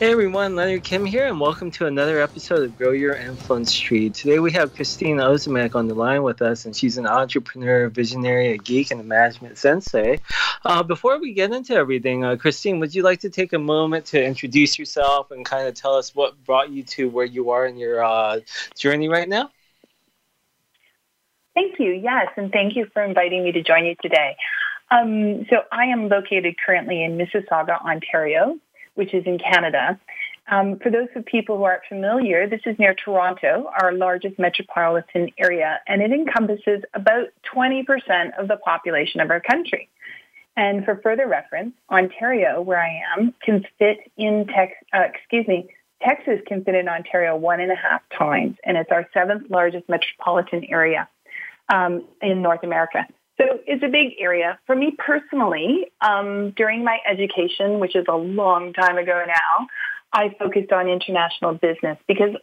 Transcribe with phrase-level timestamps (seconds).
[0.00, 4.10] Hey everyone, Leonard Kim here, and welcome to another episode of Grow Your Influence Tree.
[4.10, 8.50] Today we have Christine Ozimek on the line with us, and she's an entrepreneur, visionary,
[8.52, 10.18] a geek, and a management sensei.
[10.64, 14.06] Uh, before we get into everything, uh, Christine, would you like to take a moment
[14.06, 17.64] to introduce yourself and kind of tell us what brought you to where you are
[17.64, 18.40] in your uh,
[18.76, 19.52] journey right now?
[21.54, 21.92] Thank you.
[21.92, 24.34] Yes, and thank you for inviting me to join you today.
[24.90, 28.58] Um, so I am located currently in Mississauga, Ontario,
[28.94, 29.98] which is in Canada.
[30.48, 35.30] Um, for those of people who aren't familiar, this is near Toronto, our largest metropolitan
[35.38, 37.84] area, and it encompasses about 20%
[38.38, 39.88] of the population of our country.
[40.56, 44.72] And for further reference, Ontario, where I am, can fit in Tex.
[44.92, 45.68] Uh, excuse me,
[46.02, 49.88] Texas can fit in Ontario one and a half times, and it's our seventh largest
[49.88, 51.08] metropolitan area
[51.72, 53.06] um, in North America.
[53.38, 54.58] So it's a big area.
[54.66, 59.66] For me personally, um, during my education, which is a long time ago now,
[60.12, 62.36] I focused on international business because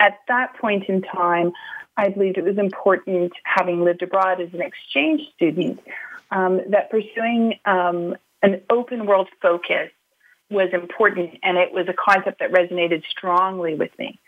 [0.00, 1.52] at that point in time,
[1.96, 5.80] I believed it was important, having lived abroad as an exchange student,
[6.30, 9.90] um, that pursuing um, an open world focus
[10.50, 14.18] was important, and it was a concept that resonated strongly with me.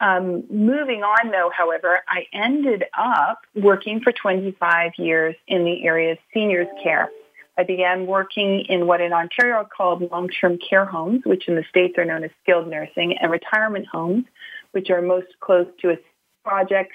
[0.00, 6.12] Um, moving on, though, however, I ended up working for 25 years in the area
[6.12, 7.10] of seniors care.
[7.56, 11.64] I began working in what in Ontario are called long-term care homes, which in the
[11.68, 14.24] States are known as skilled nursing, and retirement homes,
[14.70, 15.98] which are most close to
[16.44, 16.94] projects.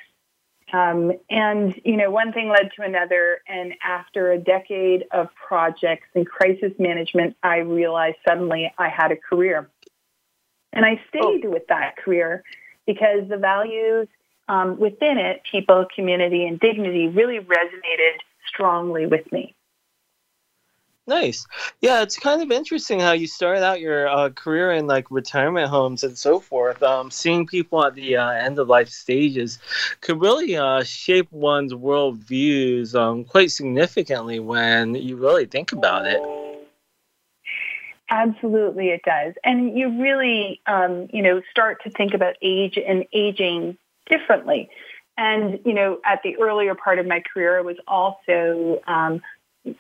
[0.72, 3.42] Um, and, you know, one thing led to another.
[3.46, 9.18] And after a decade of projects and crisis management, I realized suddenly I had a
[9.18, 9.70] career.
[10.72, 11.52] And I stayed oh.
[11.52, 12.44] with that career
[12.86, 14.08] because the values
[14.50, 18.18] um, within it, people, community, and dignity, really resonated
[18.48, 19.56] strongly with me.
[21.06, 21.46] Nice.
[21.82, 25.70] Yeah, it's kind of interesting how you started out your uh, career in like retirement
[25.70, 26.82] homes and so forth.
[26.82, 29.60] Um, seeing people at the uh, end of life stages
[30.00, 36.08] could really uh, shape one's world views um, quite significantly when you really think about
[36.08, 36.22] it.
[38.14, 39.34] Absolutely, it does.
[39.44, 43.76] And you really, um, you know, start to think about age and aging
[44.08, 44.70] differently.
[45.18, 49.22] And, you know, at the earlier part of my career, I was also um,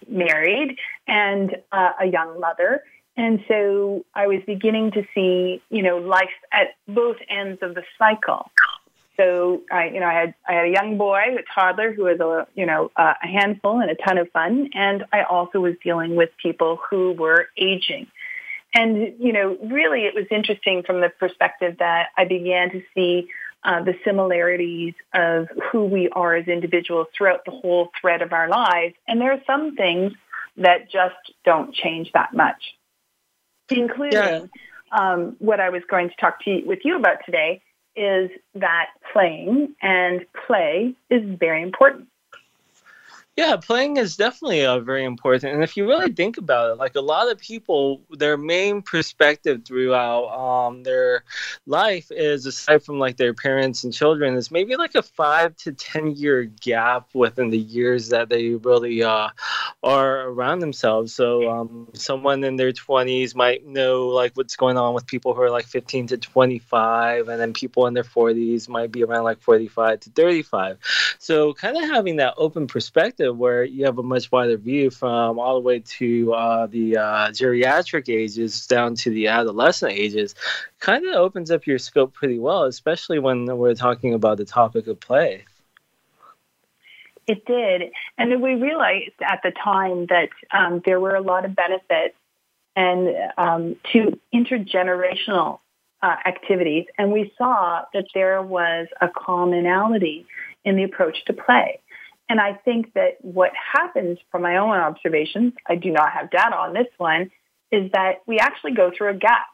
[0.10, 0.78] married
[1.08, 2.82] and uh, a young mother.
[3.16, 7.84] And so I was beginning to see, you know, life at both ends of the
[8.00, 8.50] cycle.
[9.16, 12.20] So I, you know, I had I had a young boy, a toddler who was
[12.20, 16.16] a you know a handful and a ton of fun, and I also was dealing
[16.16, 18.08] with people who were aging.
[18.74, 23.30] And you know, really, it was interesting from the perspective that I began to see
[23.64, 28.50] uh, the similarities of who we are as individuals throughout the whole thread of our
[28.50, 28.96] lives.
[29.08, 30.14] And there are some things
[30.58, 32.76] that just don't change that much,
[33.70, 34.46] including yeah.
[34.92, 37.62] um, what I was going to talk to you, with you about today,
[37.96, 42.08] is that playing and play is very important.
[43.36, 45.56] Yeah, playing is definitely uh, very important.
[45.56, 49.64] And if you really think about it, like a lot of people, their main perspective
[49.66, 51.24] throughout um, their
[51.66, 55.72] life is, aside from like their parents and children, is maybe like a five to
[55.72, 59.30] 10 year gap within the years that they really uh,
[59.82, 61.16] are around themselves.
[61.16, 65.42] So um, someone in their 20s might know like what's going on with people who
[65.42, 69.42] are like 15 to 25, and then people in their 40s might be around like
[69.42, 70.78] 45 to 35.
[71.18, 75.40] So kind of having that open perspective where you have a much wider view from
[75.40, 80.36] all the way to uh, the uh, geriatric ages down to the adolescent ages
[80.80, 84.88] kind of opens up your scope pretty well, especially when we're talking about the topic
[84.88, 85.46] of play.
[87.28, 87.92] It did.
[88.18, 92.16] And then we realized at the time that um, there were a lot of benefits
[92.76, 95.60] and um, to intergenerational
[96.02, 96.86] uh, activities.
[96.98, 100.26] And we saw that there was a commonality
[100.66, 101.80] in the approach to play.
[102.30, 106.56] And I think that what happens from my own observations, I do not have data
[106.56, 107.32] on this one,
[107.72, 109.48] is that we actually go through a gap.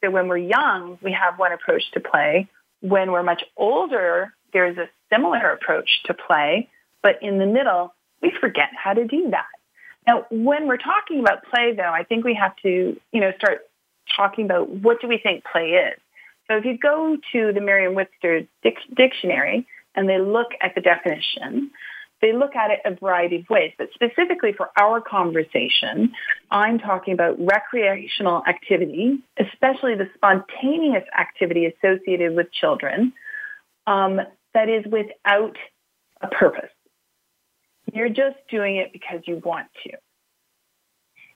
[0.00, 2.48] So when we're young, we have one approach to play.
[2.80, 6.68] When we're much older, there's a similar approach to play.
[7.02, 9.46] But in the middle, we forget how to do that.
[10.06, 13.66] Now, when we're talking about play, though, I think we have to, you know, start
[14.16, 15.98] talking about what do we think play is.
[16.48, 21.70] So if you go to the Merriam-Webster dic- dictionary, and they look at the definition,
[22.22, 23.72] they look at it a variety of ways.
[23.76, 26.12] But specifically for our conversation,
[26.50, 33.12] I'm talking about recreational activity, especially the spontaneous activity associated with children
[33.86, 34.20] um,
[34.54, 35.56] that is without
[36.20, 36.70] a purpose.
[37.92, 39.92] You're just doing it because you want to.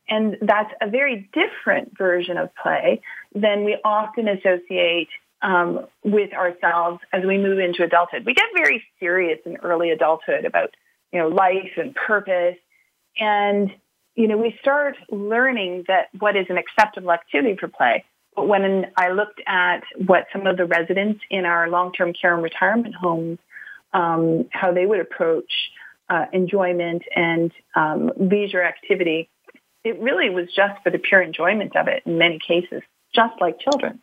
[0.08, 3.02] And that's a very different version of play
[3.34, 5.08] than we often associate
[5.42, 8.24] um, with ourselves as we move into adulthood.
[8.24, 10.74] We get very serious in early adulthood about,
[11.12, 12.56] you know, life and purpose.
[13.18, 13.70] And,
[14.14, 18.04] you know, we start learning that what is an acceptable activity for play.
[18.34, 22.42] But when I looked at what some of the residents in our long-term care and
[22.42, 23.38] retirement homes,
[23.94, 25.50] um, how they would approach
[26.10, 29.30] uh, enjoyment and um, leisure activity,
[29.84, 32.82] it really was just for the pure enjoyment of it in many cases,
[33.14, 34.00] just like children.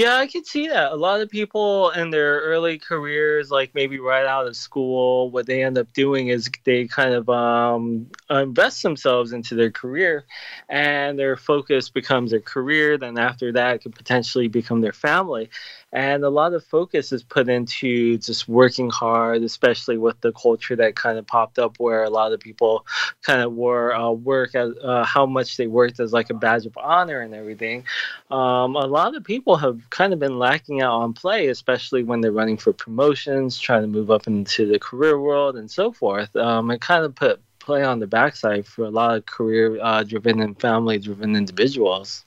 [0.00, 0.92] Yeah, I could see that.
[0.92, 5.44] A lot of people in their early careers, like maybe right out of school, what
[5.44, 10.24] they end up doing is they kind of um, invest themselves into their career,
[10.70, 12.96] and their focus becomes their career.
[12.96, 15.50] Then after that, it could potentially become their family
[15.92, 20.76] and a lot of focus is put into just working hard, especially with the culture
[20.76, 22.86] that kind of popped up where a lot of people
[23.22, 26.64] kind of wore uh, work as uh, how much they worked as like a badge
[26.64, 27.84] of honor and everything.
[28.30, 32.20] Um, a lot of people have kind of been lacking out on play, especially when
[32.20, 36.34] they're running for promotions, trying to move up into the career world and so forth.
[36.36, 40.02] Um, it kind of put play on the backside for a lot of career uh,
[40.02, 42.24] driven and family driven individuals.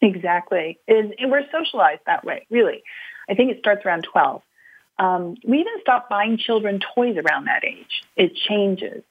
[0.00, 0.78] Exactly.
[0.88, 2.82] And we're socialized that way, really.
[3.28, 4.42] I think it starts around 12.
[4.98, 8.02] Um, we even stop buying children toys around that age.
[8.16, 9.02] It changes.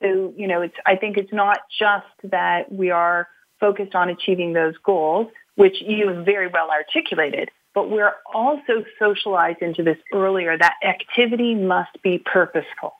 [0.00, 3.28] So, you know, it's, I think it's not just that we are
[3.58, 9.82] focused on achieving those goals, which you very well articulated, but we're also socialized into
[9.82, 12.94] this earlier that activity must be purposeful.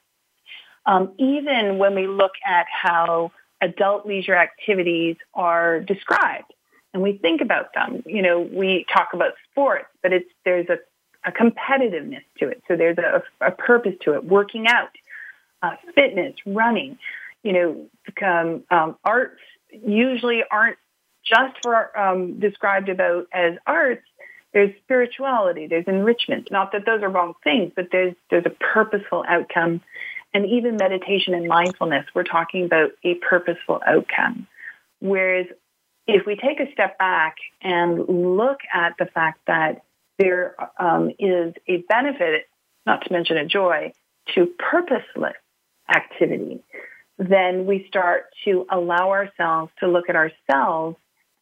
[0.84, 6.52] Um, even when we look at how adult leisure activities are described,
[6.92, 8.02] and we think about them.
[8.06, 10.78] You know, we talk about sports, but it's there's a,
[11.26, 12.62] a competitiveness to it.
[12.68, 14.24] So there's a, a purpose to it.
[14.24, 14.90] Working out,
[15.62, 16.98] uh, fitness, running.
[17.42, 17.86] You know,
[18.26, 20.78] um, um, arts usually aren't
[21.26, 24.04] just for um, described about as arts.
[24.52, 26.50] There's spirituality, there's enrichment.
[26.50, 29.82] Not that those are wrong things, but there's there's a purposeful outcome,
[30.32, 32.06] and even meditation and mindfulness.
[32.14, 34.46] We're talking about a purposeful outcome.
[35.00, 35.46] Whereas
[36.06, 39.82] if we take a step back and look at the fact that
[40.18, 42.46] there um, is a benefit,
[42.86, 43.92] not to mention a joy,
[44.34, 45.36] to purposeless
[45.94, 46.62] activity,
[47.18, 50.96] then we start to allow ourselves to look at ourselves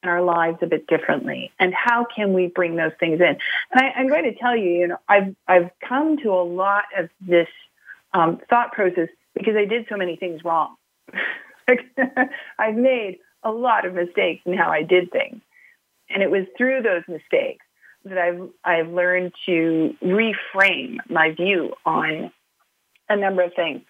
[0.06, 1.52] our lives a bit differently.
[1.58, 3.36] And how can we bring those things in?
[3.72, 6.84] And I, am going to tell you, you know, I've I've come to a lot
[6.96, 7.48] of this
[8.12, 10.76] um, thought process because I did so many things wrong.
[12.58, 15.40] I've made a lot of mistakes in how I did things.
[16.10, 17.64] And it was through those mistakes
[18.04, 22.30] that I've, I've learned to reframe my view on
[23.08, 23.82] a number of things.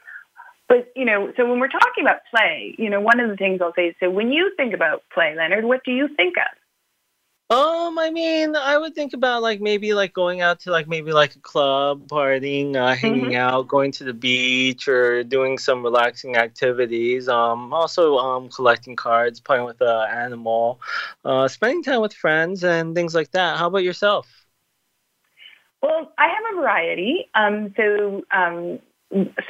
[0.68, 3.60] But, you know, so when we're talking about play, you know, one of the things
[3.60, 6.58] I'll say is, so when you think about play, Leonard, what do you think of?
[7.50, 11.12] Um, I mean, I would think about like maybe like going out to like maybe
[11.12, 13.36] like a club, partying, uh, hanging mm-hmm.
[13.36, 17.28] out, going to the beach, or doing some relaxing activities.
[17.28, 20.80] Um, also um, collecting cards, playing with an uh, animal,
[21.22, 23.58] uh, spending time with friends, and things like that.
[23.58, 24.26] How about yourself?
[25.82, 27.28] Well, I have a variety.
[27.34, 28.78] Um, so um,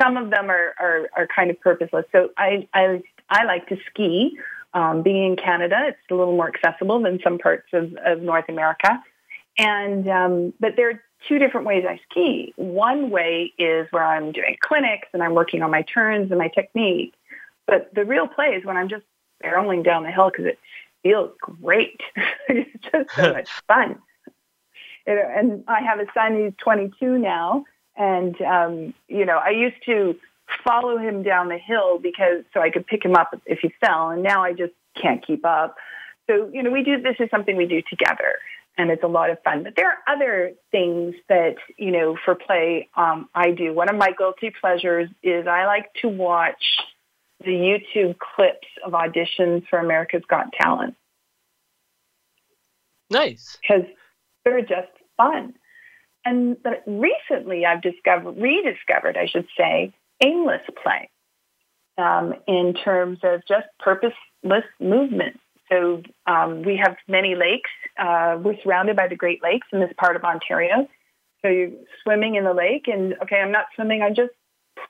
[0.01, 2.07] some of them are, are, are kind of purposeless.
[2.13, 4.39] So I I I like to ski.
[4.75, 8.47] Um, being in Canada, it's a little more accessible than some parts of, of North
[8.49, 9.01] America.
[9.57, 12.53] And um, but there are two different ways I ski.
[12.57, 16.49] One way is where I'm doing clinics and I'm working on my turns and my
[16.49, 17.15] technique.
[17.67, 19.05] But the real play is when I'm just
[19.43, 20.59] barreling down the hill because it
[21.03, 22.01] feels great.
[22.49, 23.99] it's just so much fun.
[25.07, 27.65] and I have a son who's 22 now,
[27.97, 30.17] and um, you know I used to
[30.63, 34.11] follow him down the hill because so I could pick him up if he fell.
[34.11, 35.77] And now I just can't keep up.
[36.29, 38.39] So, you know, we do this is something we do together
[38.77, 39.63] and it's a lot of fun.
[39.63, 43.73] But there are other things that, you know, for play um, I do.
[43.73, 46.63] One of my guilty pleasures is I like to watch
[47.41, 50.95] the YouTube clips of auditions for America's Got Talent.
[53.11, 53.59] Nice.
[53.61, 53.85] Because
[54.45, 55.55] they're just fun.
[56.25, 61.11] And recently I've discovered, rediscovered, I should say, aimless play
[61.99, 65.41] um, in terms of just purposeless movement.
[65.71, 67.71] So um, we have many lakes.
[67.99, 70.89] Uh, we're surrounded by the Great Lakes in this part of Ontario.
[71.43, 71.71] So you're
[72.03, 74.33] swimming in the lake and okay, I'm not swimming, I'm just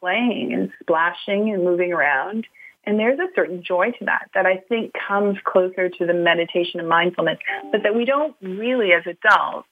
[0.01, 2.47] playing and splashing and moving around.
[2.85, 6.81] And there's a certain joy to that that I think comes closer to the meditation
[6.81, 7.39] and mindfulness,
[7.73, 9.69] but that we don't really as adults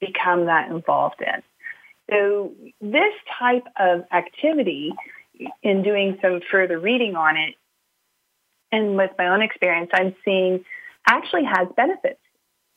[0.00, 1.42] become that involved in.
[2.10, 4.92] So this type of activity,
[5.62, 7.54] in doing some further reading on it,
[8.72, 10.64] and with my own experience, I'm seeing
[11.06, 12.20] actually has benefits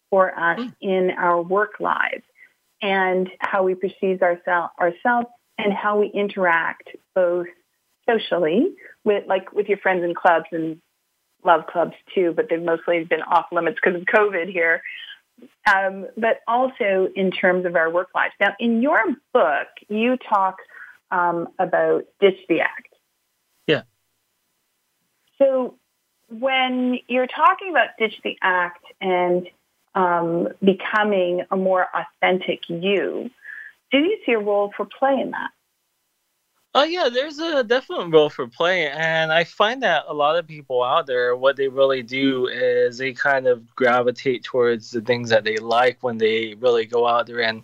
[0.09, 0.73] for us mm.
[0.81, 2.23] in our work lives
[2.81, 5.27] and how we perceive ourselves ourselves
[5.57, 7.47] and how we interact both
[8.07, 10.81] socially with like with your friends in clubs and
[11.45, 14.81] love clubs too, but they've mostly been off limits because of COVID here.
[15.73, 18.33] Um, but also in terms of our work lives.
[18.39, 19.01] Now, in your
[19.33, 20.57] book, you talk
[21.11, 22.93] um, about ditch the act.
[23.67, 23.83] Yeah.
[25.37, 25.75] So
[26.29, 29.47] when you're talking about ditch the act and
[29.95, 33.29] um, becoming a more authentic you,
[33.91, 35.51] do you see a role for play in that?
[36.75, 40.47] Oh yeah, there's a definite role for play, and I find that a lot of
[40.47, 45.29] people out there, what they really do is they kind of gravitate towards the things
[45.29, 47.61] that they like when they really go out there and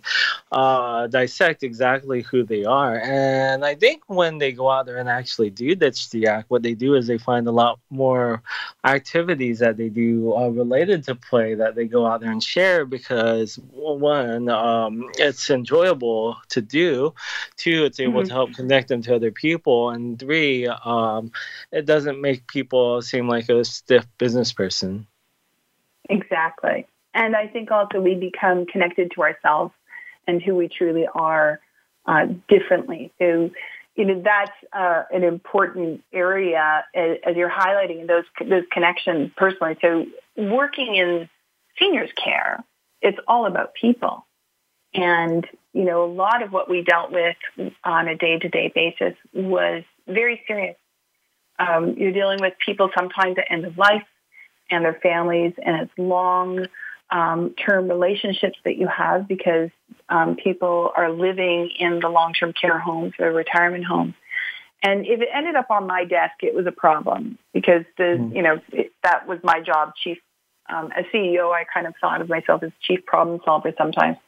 [0.52, 3.00] uh, dissect exactly who they are.
[3.00, 6.62] And I think when they go out there and actually do ditch the act, what
[6.62, 8.44] they do is they find a lot more
[8.84, 12.84] activities that they do uh, related to play that they go out there and share
[12.84, 17.12] because one, um, it's enjoyable to do.
[17.56, 18.28] Two, it's able mm-hmm.
[18.28, 21.32] to help connect them to other people, and three, um,
[21.72, 25.06] it doesn't make people seem like a stiff business person.
[26.08, 26.86] Exactly.
[27.14, 29.72] And I think also we become connected to ourselves
[30.26, 31.60] and who we truly are
[32.06, 33.12] uh, differently.
[33.18, 33.50] So,
[33.96, 39.76] you know, that's uh, an important area as, as, you're highlighting those those connections personally.
[39.82, 41.28] So, working in
[41.78, 42.64] seniors care,
[43.02, 44.26] it's all about people.
[44.94, 47.36] And, you know, a lot of what we dealt with
[47.84, 50.76] on a day to day basis was very serious.
[51.58, 54.06] Um, you're dealing with people sometimes at end of life
[54.70, 56.66] and their families, and it's long
[57.10, 59.70] um, term relationships that you have because
[60.08, 64.14] um, people are living in the long term care homes or retirement homes.
[64.82, 68.34] And if it ended up on my desk, it was a problem because the, mm.
[68.34, 70.18] you know, it, that was my job, chief.
[70.72, 74.18] Um, as CEO, I kind of thought of myself as chief problem solver sometimes.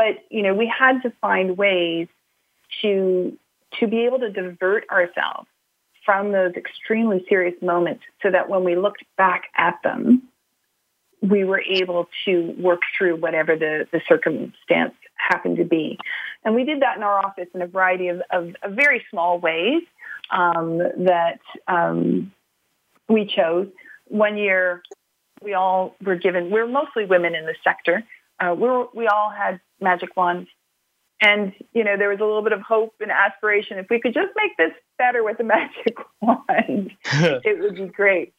[0.00, 2.08] But, you know, we had to find ways
[2.80, 3.36] to,
[3.80, 5.46] to be able to divert ourselves
[6.06, 10.22] from those extremely serious moments so that when we looked back at them,
[11.20, 15.98] we were able to work through whatever the, the circumstance happened to be.
[16.46, 19.38] And we did that in our office in a variety of, of, of very small
[19.38, 19.82] ways
[20.30, 22.32] um, that um,
[23.06, 23.68] we chose.
[24.08, 24.82] One year,
[25.42, 28.02] we all were given, we we're mostly women in the sector,
[28.40, 30.46] uh, we were, we all had magic wand.
[31.22, 33.78] And, you know, there was a little bit of hope and aspiration.
[33.78, 36.92] If we could just make this better with a magic wand,
[37.44, 38.32] it would be great.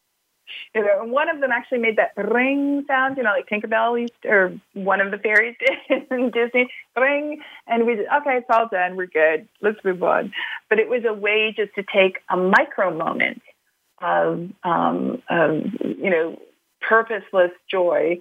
[0.74, 4.02] You know, and one of them actually made that ring sound, you know, like Tinkerbell
[4.02, 6.70] used, or one of the fairies did in Disney,
[7.00, 7.42] ring.
[7.68, 8.96] And we said, okay, it's all done.
[8.96, 9.48] We're good.
[9.62, 10.34] Let's move on.
[10.70, 13.42] But it was a way just to take a micro moment
[14.02, 16.42] of, um, of you know,
[16.82, 18.20] purposeless joy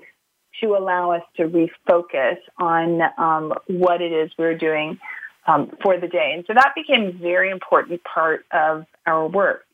[0.60, 4.98] to allow us to refocus on um, what it is we're doing
[5.46, 6.32] um, for the day.
[6.34, 9.64] And so that became a very important part of our work.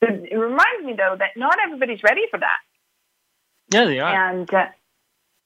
[0.00, 2.58] It reminds me, though, that not everybody's ready for that.
[3.70, 4.30] Yeah, they are.
[4.30, 4.66] And uh,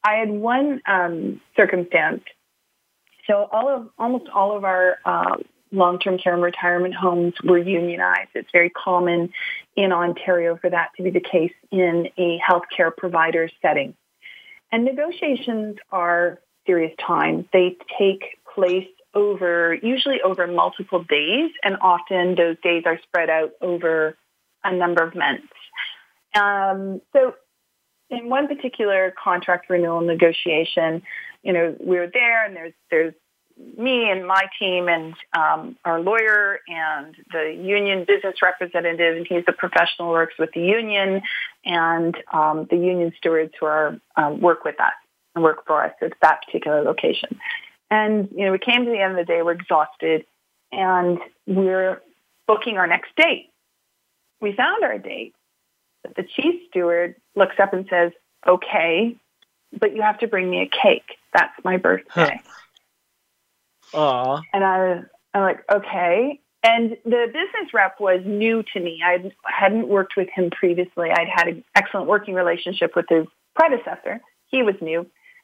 [0.04, 2.22] I had one um, circumstance.
[3.26, 5.36] So all of almost all of our uh,
[5.70, 8.30] long-term care and retirement homes were unionized.
[8.34, 9.32] It's very common
[9.76, 13.94] in Ontario for that to be the case in a healthcare provider setting.
[14.72, 17.44] And negotiations are serious times.
[17.52, 23.50] They take place over, usually over multiple days, and often those days are spread out
[23.60, 24.16] over
[24.64, 25.46] a number of months.
[26.34, 27.34] Um, so
[28.08, 31.02] in one particular contract renewal negotiation,
[31.42, 33.14] you know, we were there and there's, there's
[33.76, 39.44] me and my team and um, our lawyer and the union business representative, and he's
[39.46, 41.22] the professional who works with the union,
[41.64, 44.92] and um, the union stewards who are um, work with us
[45.34, 47.38] and work for us at that particular location.
[47.90, 50.24] And you know, we came to the end of the day, we're exhausted,
[50.70, 52.00] and we're
[52.46, 53.50] booking our next date.
[54.40, 55.34] We found our date,
[56.02, 58.12] but the chief steward looks up and says,
[58.46, 59.16] "Okay,
[59.78, 61.16] but you have to bring me a cake.
[61.32, 62.52] That's my birthday." Huh.
[63.92, 64.42] Aww.
[64.52, 65.02] And I,
[65.34, 66.40] I'm like, okay.
[66.62, 69.02] And the business rep was new to me.
[69.04, 71.10] I hadn't worked with him previously.
[71.10, 74.20] I'd had an excellent working relationship with his predecessor.
[74.46, 75.00] He was new,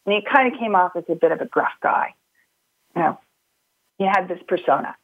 [0.06, 2.14] and he kind of came off as a bit of a gruff guy.
[2.94, 3.18] you know,
[3.98, 4.94] he had this persona.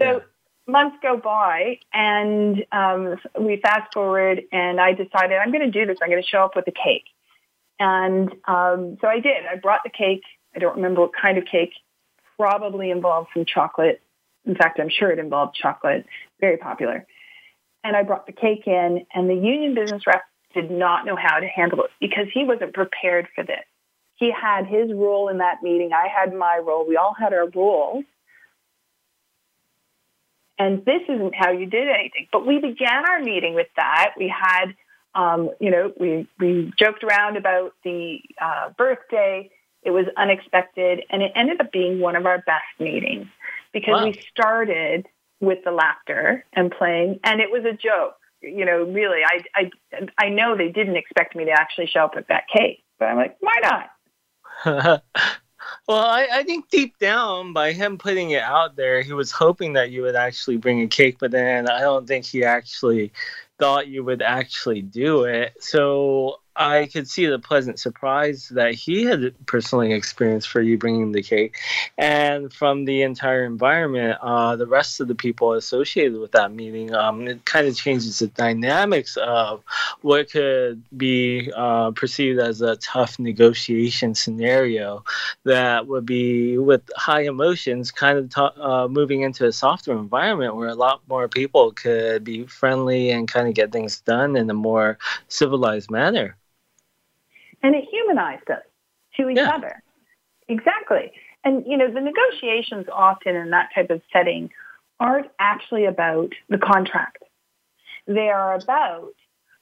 [0.00, 0.22] So
[0.68, 5.86] months go by, and um, we fast forward, and I decided I'm going to do
[5.86, 5.98] this.
[6.00, 7.06] I'm going to show up with a cake,
[7.80, 9.44] and um, so I did.
[9.50, 10.22] I brought the cake.
[10.54, 11.72] I don't remember what kind of cake.
[12.38, 14.00] Probably involved some chocolate.
[14.46, 16.06] In fact, I'm sure it involved chocolate.
[16.40, 17.06] Very popular.
[17.84, 20.22] And I brought the cake in, and the union business rep
[20.54, 23.64] did not know how to handle it because he wasn't prepared for this.
[24.16, 25.90] He had his role in that meeting.
[25.92, 26.86] I had my role.
[26.86, 28.04] We all had our roles.
[30.58, 32.26] And this isn't how you did anything.
[32.32, 34.14] But we began our meeting with that.
[34.18, 34.74] We had,
[35.14, 39.50] um, you know, we, we joked around about the uh, birthday.
[39.82, 41.04] It was unexpected.
[41.10, 43.26] And it ended up being one of our best meetings
[43.72, 44.04] because wow.
[44.04, 45.06] we started
[45.40, 47.20] with the laughter and playing.
[47.24, 49.70] And it was a joke you know, really, I, I,
[50.18, 53.16] I know they didn't expect me to actually show up at that cake, but I'm
[53.16, 53.90] like, why not?
[55.88, 59.72] well, I, I think deep down, by him putting it out there, he was hoping
[59.74, 63.12] that you would actually bring a cake, but then I don't think he actually
[63.58, 65.54] thought you would actually do it.
[65.60, 71.12] So I could see the pleasant surprise that he had personally experienced for you bringing
[71.12, 71.56] the cake,
[71.96, 76.92] and from the entire environment, uh, the rest of the people associated with that meeting,
[76.92, 79.62] um, it kind of changes the dynamics of
[80.02, 85.04] what could be uh, perceived as a tough negotiation scenario
[85.44, 90.56] that would be with high emotions, kind of t- uh, moving into a softer environment
[90.56, 94.50] where a lot more people could be friendly and kind of get things done in
[94.50, 94.98] a more
[95.28, 96.36] civilized manner
[97.62, 98.62] and it humanized us
[99.16, 99.50] to each yeah.
[99.50, 99.82] other.
[100.48, 101.12] Exactly.
[101.44, 104.50] And, you know, the negotiations often in that type of setting
[104.98, 107.22] aren't actually about the contract.
[108.06, 109.12] They are about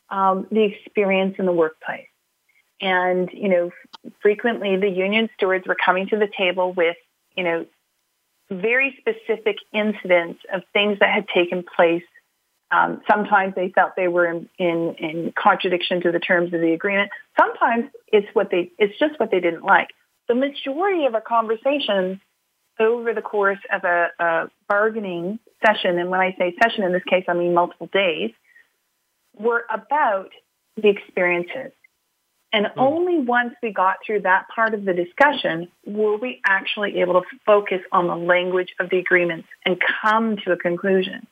[0.08, 2.06] um, the experience in the workplace.
[2.80, 3.70] And, you know,
[4.20, 6.96] frequently the union stewards were coming to the table with,
[7.36, 7.66] you know,
[8.50, 12.04] very specific incidents of things that had taken place
[12.70, 16.72] um, sometimes they felt they were in, in, in contradiction to the terms of the
[16.72, 17.10] agreement.
[17.38, 19.88] Sometimes it's what they it's just what they didn't like.
[20.28, 22.18] The majority of our conversations
[22.78, 27.04] over the course of a, a bargaining session, and when I say session in this
[27.04, 28.32] case, I mean multiple days,
[29.38, 30.30] were about
[30.76, 31.72] the experiences.
[32.52, 32.72] And mm.
[32.76, 37.26] only once we got through that part of the discussion were we actually able to
[37.44, 41.26] focus on the language of the agreements and come to a conclusion.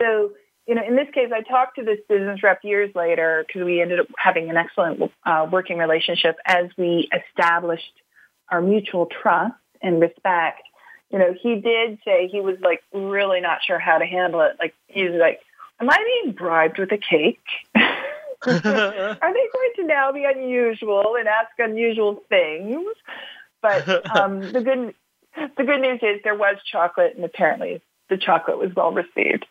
[0.00, 0.32] So
[0.66, 3.82] you know, in this case, I talked to this business rep years later because we
[3.82, 7.92] ended up having an excellent uh, working relationship as we established
[8.48, 10.62] our mutual trust and respect.
[11.10, 14.56] You know, he did say he was like really not sure how to handle it.
[14.58, 15.40] Like he was like,
[15.80, 17.44] "Am I being bribed with a cake?
[17.76, 17.80] Are
[19.32, 22.86] they going to now be unusual and ask unusual things?"
[23.60, 24.94] But um, the good
[25.56, 29.46] the good news is there was chocolate, and apparently the chocolate was well received.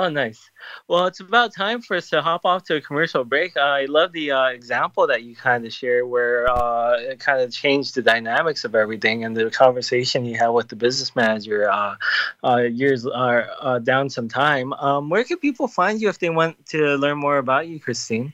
[0.00, 0.50] Oh, nice.
[0.88, 3.54] Well, it's about time for us to hop off to a commercial break.
[3.54, 7.42] Uh, I love the uh, example that you kind of shared where uh, it kind
[7.42, 11.70] of changed the dynamics of everything and the conversation you had with the business manager
[11.70, 11.96] uh,
[12.42, 14.72] uh, years uh, down some time.
[14.72, 18.32] Um, where can people find you if they want to learn more about you, Christine?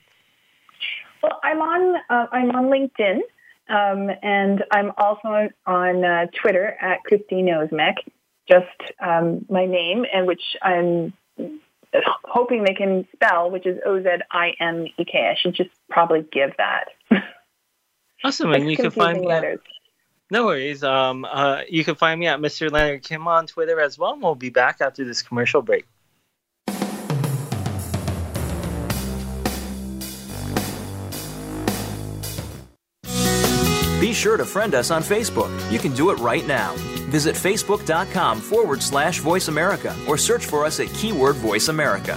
[1.20, 3.22] Well, I'm on I'm on LinkedIn,
[3.70, 7.96] um, and I'm also on Twitter at Christine Ozimek
[8.48, 11.12] just um, my name, and which I'm
[12.24, 15.30] hoping they can spell, which is O Z I M E K.
[15.30, 16.88] I should just probably give that.
[18.24, 19.30] Awesome, and you can find me.
[19.30, 19.58] At,
[20.30, 20.82] no worries.
[20.82, 22.70] Um, uh, you can find me at Mr.
[22.70, 24.14] Leonard Kim on Twitter as well.
[24.14, 25.86] And we'll be back after this commercial break.
[34.00, 35.50] Be sure to friend us on Facebook.
[35.70, 36.74] You can do it right now.
[37.06, 42.16] Visit facebook.com forward slash voice America or search for us at keyword voice America.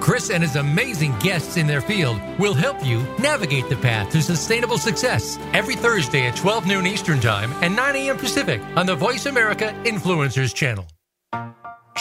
[0.00, 4.22] Chris and his amazing guests in their field will help you navigate the path to
[4.22, 8.16] sustainable success every Thursday at 12 noon Eastern Time and 9 a.m.
[8.16, 10.86] Pacific on the Voice America Influencers channel.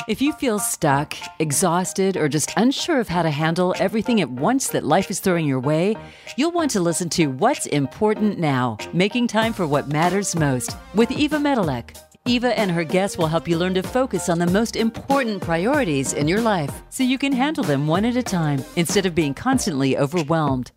[0.08, 4.68] If you feel stuck, exhausted, or just unsure of how to handle everything at once
[4.70, 5.96] that life is throwing your way,
[6.36, 11.12] you'll want to listen to What's Important Now Making Time for What Matters Most with
[11.12, 11.96] Eva Medilek.
[12.26, 16.14] Eva and her guests will help you learn to focus on the most important priorities
[16.14, 19.34] in your life so you can handle them one at a time instead of being
[19.34, 20.72] constantly overwhelmed.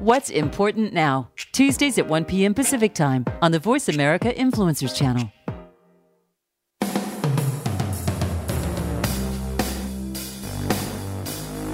[0.00, 1.30] What's Important Now?
[1.52, 2.52] Tuesdays at 1 p.m.
[2.52, 5.32] Pacific Time on the Voice America Influencers Channel.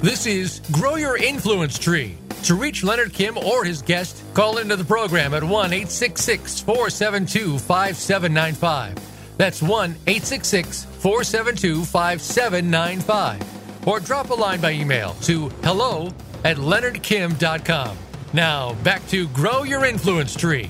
[0.01, 2.17] This is Grow Your Influence Tree.
[2.43, 7.59] To reach Leonard Kim or his guest, call into the program at 1 866 472
[7.59, 9.08] 5795.
[9.39, 13.87] That's 1 866 472 5795.
[13.87, 16.09] Or drop a line by email to hello
[16.43, 17.97] at leonardkim.com.
[18.33, 20.69] Now, back to Grow Your Influence Tree.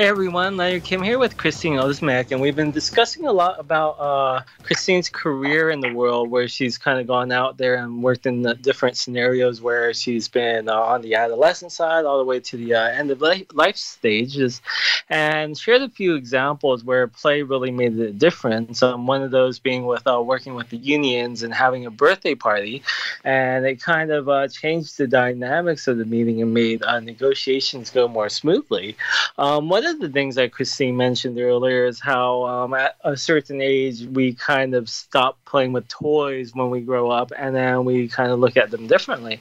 [0.00, 4.00] Hey everyone, Leonard Kim here with Christine Ozimek, and we've been discussing a lot about
[4.00, 8.24] uh, Christine's career in the world, where she's kind of gone out there and worked
[8.24, 12.40] in the different scenarios where she's been uh, on the adolescent side all the way
[12.40, 14.62] to the uh, end of life stages,
[15.10, 18.82] and shared a few examples where play really made a difference.
[18.82, 22.34] Um, one of those being with uh, working with the unions and having a birthday
[22.34, 22.82] party,
[23.22, 27.90] and it kind of uh, changed the dynamics of the meeting and made uh, negotiations
[27.90, 28.96] go more smoothly.
[29.36, 33.60] Um, one of the things that Christine mentioned earlier is how um, at a certain
[33.60, 38.08] age we kind of stop playing with toys when we grow up, and then we
[38.08, 39.40] kind of look at them differently.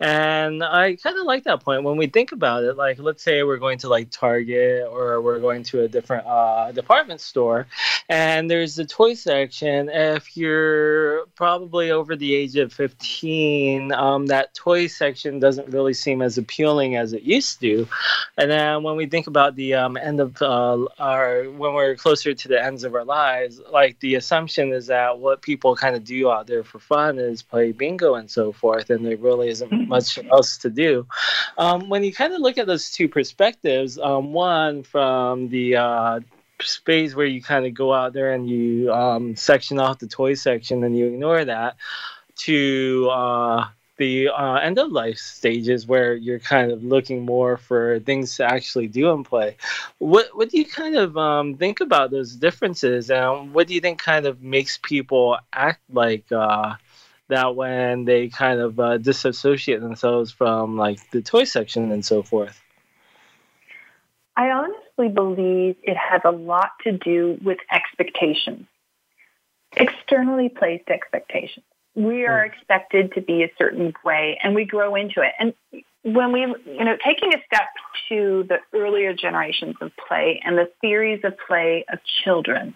[0.00, 2.76] And I kind of like that point when we think about it.
[2.76, 6.72] Like, let's say we're going to like Target or we're going to a different uh,
[6.72, 7.66] department store,
[8.08, 9.88] and there's the toy section.
[9.88, 16.20] If you're probably over the age of 15, um, that toy section doesn't really seem
[16.20, 17.86] as appealing as it used to.
[18.36, 22.34] And then when we think about the um, end of uh, our when we're closer
[22.34, 26.04] to the ends of our lives, like the assumption is that what people kind of
[26.04, 29.70] do out there for fun is play bingo and so forth, and there really isn't
[29.70, 29.88] mm-hmm.
[29.88, 31.06] much else to do.
[31.58, 36.20] Um, when you kind of look at those two perspectives, um, one from the uh,
[36.60, 40.34] space where you kind of go out there and you um, section off the toy
[40.34, 41.76] section and you ignore that
[42.36, 48.00] to uh, the uh, end of life stages where you're kind of looking more for
[48.00, 49.56] things to actually do and play.
[49.98, 53.80] What what do you kind of um, think about those differences, and what do you
[53.80, 56.74] think kind of makes people act like uh,
[57.28, 62.22] that when they kind of uh, disassociate themselves from like the toy section and so
[62.22, 62.60] forth?
[64.36, 68.66] I honestly believe it has a lot to do with expectations,
[69.76, 75.20] externally placed expectations we are expected to be a certain way and we grow into
[75.20, 75.32] it.
[75.38, 75.54] And
[76.02, 77.68] when we, you know, taking a step
[78.08, 82.74] to the earlier generations of play and the theories of play of children,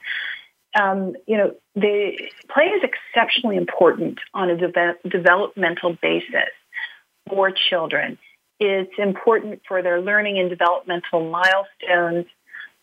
[0.81, 2.19] um, you know, the
[2.53, 6.51] play is exceptionally important on a de- developmental basis
[7.29, 8.19] for children.
[8.61, 12.27] It's important for their learning and developmental milestones.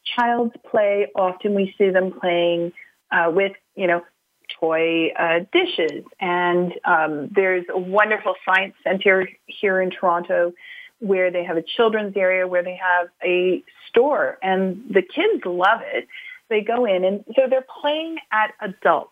[0.03, 2.73] Child's play, often we see them playing
[3.11, 4.03] uh, with, you know,
[4.65, 6.03] toy uh, dishes.
[6.19, 10.53] And um, there's a wonderful science center here in Toronto
[10.99, 15.81] where they have a children's area where they have a store and the kids love
[15.93, 16.07] it.
[16.49, 19.09] They go in and so they're playing at adult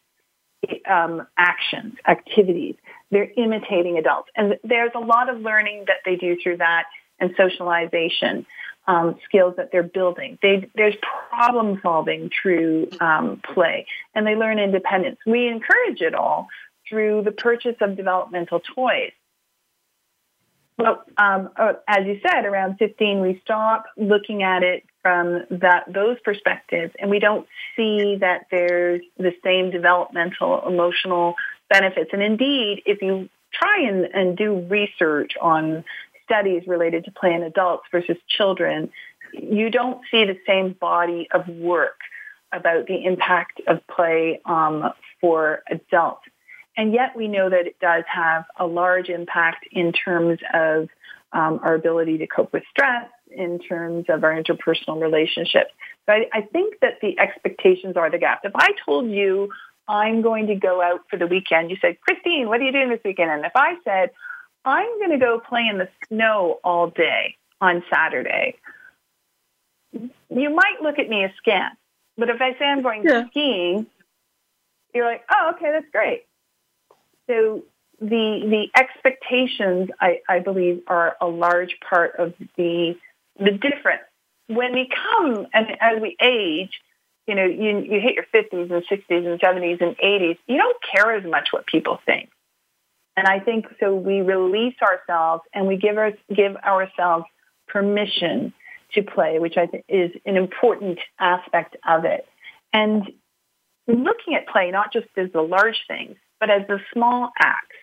[0.89, 2.75] um, actions, activities.
[3.11, 4.29] They're imitating adults.
[4.35, 6.85] And there's a lot of learning that they do through that
[7.19, 8.45] and socialization
[8.87, 10.37] um, skills that they're building.
[10.41, 10.95] They, there's
[11.29, 15.19] problem solving through um, play, and they learn independence.
[15.25, 16.47] We encourage it all
[16.89, 19.11] through the purchase of developmental toys.
[20.77, 25.85] But um, uh, as you said, around 15, we stop looking at it from that
[25.87, 31.35] those perspectives, and we don't see that there's the same developmental emotional
[31.69, 32.09] benefits.
[32.13, 35.83] And indeed, if you try and, and do research on
[36.23, 38.89] studies related to play in adults versus children,
[39.33, 41.99] you don't see the same body of work
[42.51, 46.21] about the impact of play um, for adults.
[46.77, 50.89] And yet we know that it does have a large impact in terms of
[51.31, 55.71] um, our ability to cope with stress, in terms of our interpersonal relationships.
[56.05, 58.41] So I, I think that the expectations are the gap.
[58.43, 59.49] If I told you
[59.87, 62.89] I'm going to go out for the weekend, you said, Christine, what are you doing
[62.89, 63.31] this weekend?
[63.31, 64.11] And if I said,
[64.65, 68.55] I'm going to go play in the snow all day on Saturday,
[69.93, 71.77] you might look at me askance.
[72.17, 73.27] But if I say I'm going yeah.
[73.29, 73.87] skiing,
[74.93, 76.25] you're like, oh, okay, that's great.
[77.27, 77.63] So
[77.99, 82.95] the the expectations, I, I believe, are a large part of the
[83.39, 84.03] the difference.
[84.47, 86.81] When we come and as we age,
[87.27, 90.77] you know, you you hit your 50s and 60s and 70s and 80s, you don't
[90.93, 92.29] care as much what people think.
[93.15, 97.25] And I think so we release ourselves and we give our, give ourselves
[97.67, 98.53] permission
[98.93, 102.27] to play, which I think is an important aspect of it.
[102.71, 103.03] And
[103.87, 107.75] looking at play not just as the large things, but as the small acts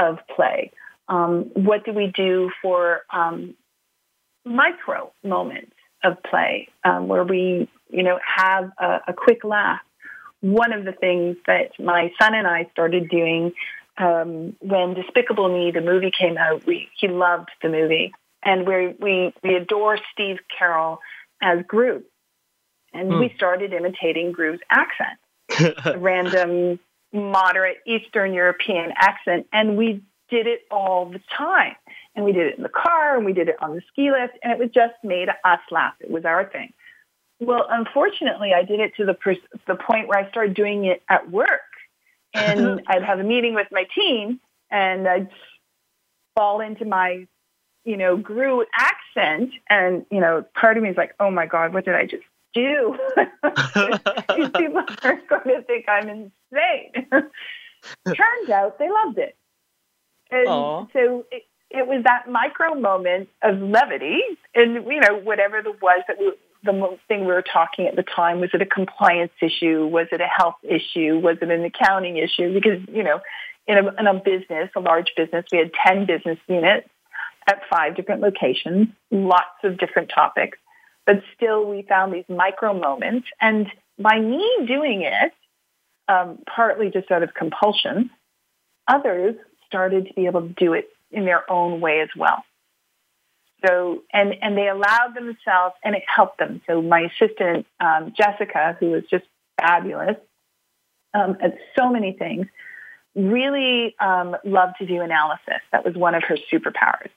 [0.00, 0.72] of play.
[1.08, 3.54] Um, what do we do for um,
[4.44, 9.80] micro moments of play um, where we, you know, have a, a, quick laugh?
[10.40, 13.52] One of the things that my son and I started doing
[13.96, 18.94] um, when Despicable Me, the movie came out, we, he loved the movie, and we
[18.98, 20.98] we we adore Steve Carell
[21.40, 22.02] as Gru,
[22.92, 23.20] and hmm.
[23.20, 26.78] we started imitating Gru's accent, a random
[27.12, 31.76] moderate Eastern European accent, and we did it all the time.
[32.16, 34.38] And we did it in the car, and we did it on the ski lift,
[34.42, 35.94] and it was just made us laugh.
[36.00, 36.72] It was our thing.
[37.40, 41.02] Well, unfortunately, I did it to the pers- the point where I started doing it
[41.08, 41.73] at work,
[42.34, 45.28] and I'd have a meeting with my team, and I'd
[46.34, 47.26] fall into my
[47.84, 49.52] you know, Gru accent.
[49.68, 52.24] And, you know, part of me is like, oh my God, what did I just
[52.54, 52.98] do?
[54.36, 57.06] These people are going to think I'm insane.
[58.06, 59.36] Turns out they loved it.
[60.30, 60.92] And Aww.
[60.92, 64.20] so it, it was that micro moment of levity
[64.54, 66.32] and, you know, whatever the was that we,
[66.64, 69.86] the thing we were talking at the time, was it a compliance issue?
[69.86, 71.18] Was it a health issue?
[71.18, 72.52] Was it an accounting issue?
[72.54, 73.20] Because, you know,
[73.66, 76.88] in a, in a business, a large business, we had 10 business units
[77.46, 80.58] at five different locations, lots of different topics,
[81.06, 83.28] but still we found these micro moments.
[83.40, 83.66] And
[83.98, 85.32] by me doing it,
[86.08, 88.10] um, partly just out of compulsion,
[88.88, 92.44] others started to be able to do it in their own way as well.
[93.64, 96.60] So, and, and they allowed themselves and it helped them.
[96.66, 99.24] So my assistant, um, Jessica, who was just
[99.60, 100.16] fabulous
[101.14, 102.46] um, at so many things,
[103.14, 105.62] really um, loved to do analysis.
[105.72, 107.10] That was one of her superpowers.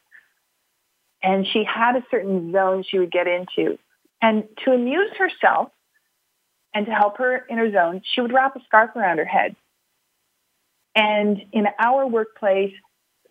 [1.21, 3.77] And she had a certain zone she would get into.
[4.21, 5.69] And to amuse herself
[6.73, 9.55] and to help her in her zone, she would wrap a scarf around her head.
[10.95, 12.73] And in our workplace,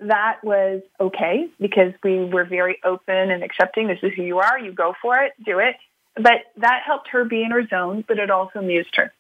[0.01, 3.89] that was okay because we were very open and accepting.
[3.89, 4.59] This is who you are.
[4.59, 5.33] You go for it.
[5.45, 5.77] Do it.
[6.15, 9.13] But that helped her be in her zone, but it also amused her.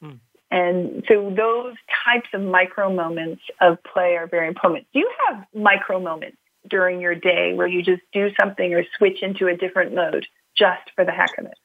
[0.00, 0.16] Hmm.
[0.50, 4.86] And so those types of micro moments of play are very important.
[4.92, 6.36] Do you have micro moments
[6.68, 10.26] during your day where you just do something or switch into a different mode
[10.56, 11.58] just for the heck of it.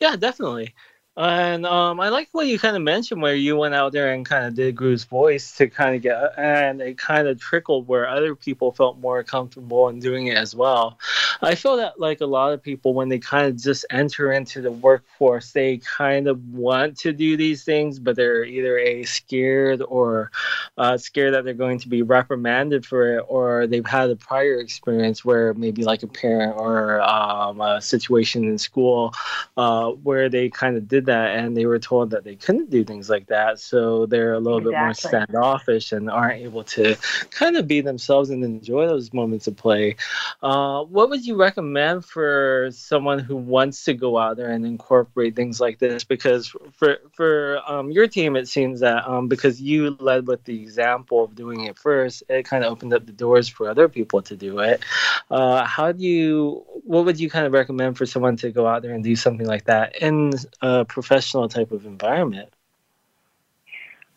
[0.00, 0.74] Yeah, definitely.
[1.18, 4.24] And um, I like what you kind of mentioned where you went out there and
[4.24, 8.08] kind of did Gru's voice to kind of get, and it kind of trickled where
[8.08, 10.96] other people felt more comfortable in doing it as well.
[11.42, 14.60] I feel that like a lot of people, when they kind of just enter into
[14.60, 19.82] the workforce, they kind of want to do these things, but they're either a scared
[19.82, 20.30] or
[20.76, 24.60] uh, scared that they're going to be reprimanded for it, or they've had a prior
[24.60, 29.12] experience where maybe like a parent or um, a situation in school
[29.56, 32.84] uh, where they kind of did that and they were told that they couldn't do
[32.84, 33.60] things like that.
[33.60, 34.72] So they're a little exactly.
[34.72, 36.96] bit more standoffish and aren't able to
[37.30, 39.96] kind of be themselves and enjoy those moments of play.
[40.42, 45.34] Uh, what would you recommend for someone who wants to go out there and incorporate
[45.34, 46.04] things like this?
[46.04, 50.60] Because for for um, your team it seems that um, because you led with the
[50.60, 54.22] example of doing it first it kind of opened up the doors for other people
[54.22, 54.82] to do it.
[55.30, 58.82] Uh, how do you what would you kind of recommend for someone to go out
[58.82, 62.52] there and do something like that in a professional type of environment?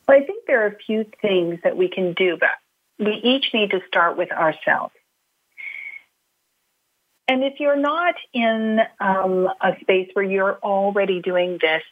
[0.08, 2.50] Well, I think there are a few things that we can do, but
[2.98, 4.96] we each need to start with ourselves.
[7.28, 11.84] And if you're not in um, a space where you're already doing this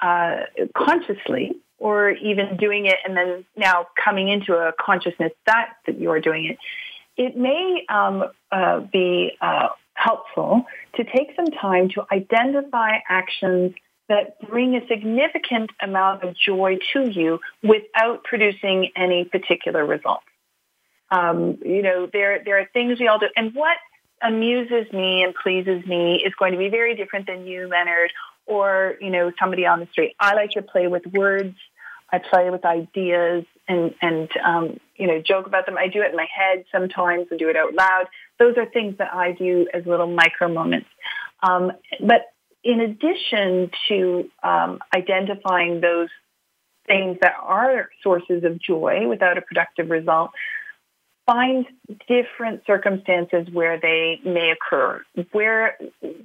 [0.00, 6.00] uh, consciously, or even doing it and then now coming into a consciousness that, that
[6.00, 6.58] you're doing it,
[7.18, 10.64] it may um, uh, be uh, helpful
[10.94, 13.74] to take some time to identify actions
[14.08, 20.24] that bring a significant amount of joy to you without producing any particular results.
[21.10, 23.76] Um, you know, there there are things we all do, and what
[24.22, 28.12] amuses me and pleases me is going to be very different than you, Leonard,
[28.46, 30.14] or, you know, somebody on the street.
[30.18, 31.56] I like to play with words.
[32.10, 35.78] I play with ideas and, and um, you know, joke about them.
[35.78, 38.06] I do it in my head sometimes and do it out loud.
[38.38, 40.88] Those are things that I do as little micro moments.
[41.42, 42.32] Um, but
[42.64, 46.08] in addition to um, identifying those
[46.86, 50.30] things that are sources of joy without a productive result,
[51.26, 51.66] find
[52.08, 55.02] different circumstances where they may occur.
[55.30, 55.76] Where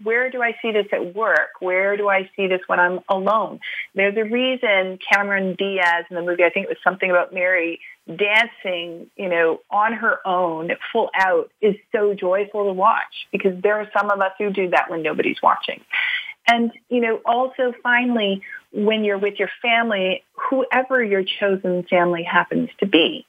[0.03, 1.49] where do I see this at work?
[1.59, 3.59] Where do I see this when I'm alone?
[3.93, 7.79] There's a reason Cameron Diaz in the movie, I think it was something about Mary
[8.07, 13.79] dancing, you know, on her own, full out, is so joyful to watch because there
[13.79, 15.81] are some of us who do that when nobody's watching.
[16.47, 22.69] And, you know, also finally, when you're with your family, whoever your chosen family happens
[22.79, 23.25] to be,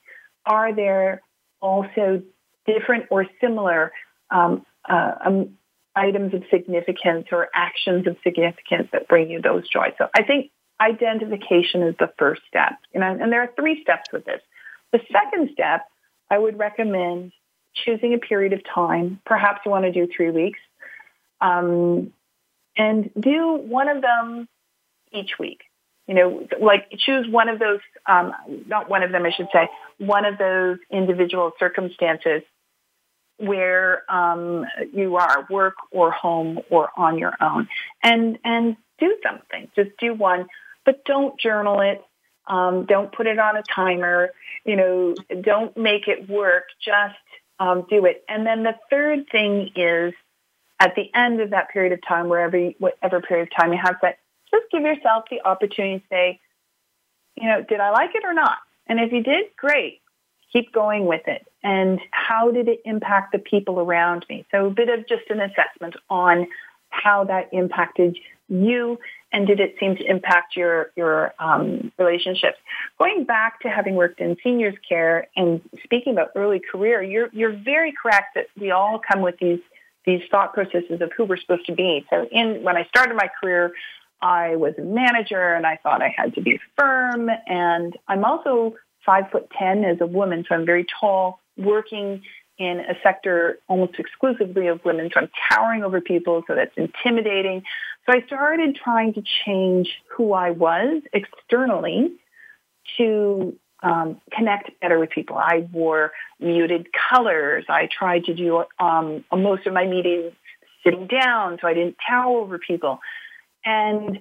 [0.47, 1.21] are there
[1.61, 2.23] also
[2.67, 3.93] different or similar
[4.31, 5.59] um, uh, um,
[5.97, 9.93] items of significance or actions of significance that bring you those joys.
[9.99, 10.51] So I think
[10.81, 12.75] identification is the first step.
[12.95, 14.41] You know, and there are three steps with this.
[14.93, 15.87] The second step,
[16.31, 17.33] I would recommend
[17.75, 19.21] choosing a period of time.
[19.25, 20.61] Perhaps you want to do three weeks.
[21.41, 22.13] Um,
[22.79, 24.49] and do one of them
[25.13, 25.61] each week.
[26.07, 28.33] You know, like choose one of those, um,
[28.67, 32.43] not one of them, I should say, one of those individual circumstances
[33.37, 34.65] where um,
[34.95, 37.69] you are, work or home or on your own,
[38.03, 39.69] and and do something.
[39.77, 40.47] Just do one,
[40.87, 42.03] but don't journal it.
[42.47, 44.31] Um, don't put it on a timer.
[44.65, 46.65] You know, don't make it work.
[46.83, 47.15] Just
[47.61, 48.25] um, do it.
[48.29, 50.15] And then the third thing is,
[50.81, 53.97] at the end of that period of time, wherever whatever period of time you have
[54.03, 54.19] that,
[54.51, 56.41] just give yourself the opportunity to say,
[57.37, 58.59] you know, did I like it or not?
[58.87, 60.01] And if you did, great.
[60.53, 61.47] Keep going with it.
[61.63, 64.47] And how did it impact the people around me?
[64.51, 66.47] So a bit of just an assessment on
[66.91, 68.17] how that impacted
[68.49, 68.99] you
[69.31, 72.57] and did it seem to impact your your um, relationships?
[72.99, 77.53] Going back to having worked in seniors care and speaking about early career, you're you're
[77.53, 79.61] very correct that we all come with these
[80.09, 82.07] these thought processes of who we're supposed to be.
[82.09, 83.73] So in when I started my career,
[84.23, 87.29] I was a manager and I thought I had to be firm.
[87.47, 92.23] And I'm also five foot 10 as a woman, so I'm very tall, working
[92.57, 95.11] in a sector almost exclusively of women.
[95.13, 97.65] So I'm towering over people, so that's intimidating.
[98.07, 102.13] So I started trying to change who I was externally
[102.97, 105.37] to um, connect better with people.
[105.37, 107.65] I wore muted colors.
[107.69, 110.33] I tried to do um, most of my meetings
[110.85, 113.01] sitting down, so I didn't tower over people.
[113.65, 114.21] And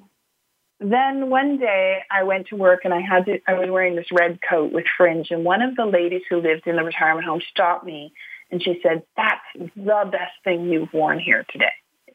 [0.80, 4.08] then one day I went to work and I had to, I was wearing this
[4.12, 7.41] red coat with fringe and one of the ladies who lived in the retirement home
[7.50, 8.13] stopped me
[8.52, 11.65] and she said, that's the best thing you've worn here today.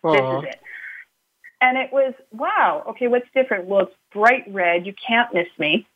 [0.04, 0.12] Aww.
[0.42, 0.60] This is it.
[1.60, 3.66] And it was, wow, okay, what's different?
[3.66, 4.86] Well, it's bright red.
[4.86, 5.86] You can't miss me.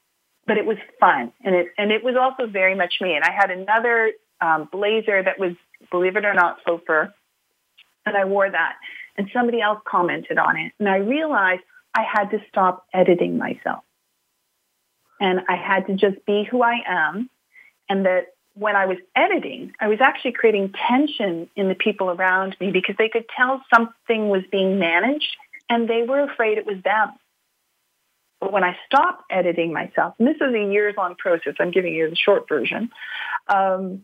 [0.46, 1.32] But it was fun.
[1.44, 3.14] And it, and it was also very much me.
[3.14, 5.52] And I had another um, blazer that was,
[5.90, 6.84] believe it or not, faux.
[8.06, 8.76] And I wore that
[9.16, 10.72] and somebody else commented on it.
[10.78, 11.62] And I realized
[11.94, 13.82] I had to stop editing myself.
[15.20, 17.30] And I had to just be who I am.
[17.88, 22.56] And that when I was editing, I was actually creating tension in the people around
[22.60, 25.36] me because they could tell something was being managed
[25.68, 27.10] and they were afraid it was them.
[28.46, 31.92] But when I stopped editing myself, and this is a years long process, I'm giving
[31.92, 32.90] you the short version,
[33.48, 34.02] um,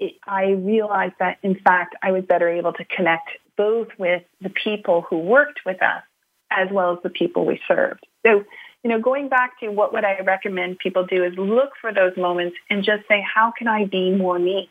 [0.00, 4.50] it, I realized that in fact I was better able to connect both with the
[4.50, 6.02] people who worked with us
[6.50, 8.04] as well as the people we served.
[8.26, 8.42] So,
[8.82, 12.16] you know, going back to what would I recommend people do is look for those
[12.16, 14.70] moments and just say, how can I be more me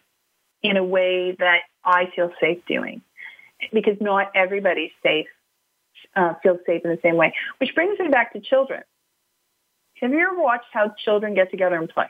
[0.61, 3.01] in a way that I feel safe doing?
[3.71, 5.27] Because not everybody's safe,
[6.13, 7.33] uh, feels safe in the same way.
[7.59, 8.83] Which brings me back to children.
[10.03, 12.07] Have you ever watched how children get together and play?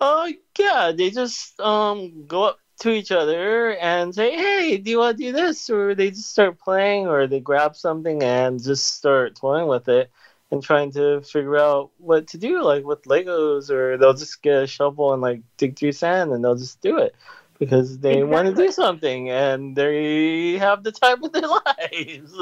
[0.00, 4.98] Uh, yeah, they just um go up to each other and say, "Hey, do you
[4.98, 8.94] want to do this?" Or they just start playing, or they grab something and just
[8.94, 10.10] start toying with it
[10.52, 14.62] and trying to figure out what to do, like with Legos, or they'll just get
[14.62, 17.16] a shovel and like dig through sand and they'll just do it
[17.58, 18.30] because they exactly.
[18.32, 22.32] want to do something and they have the time of their lives.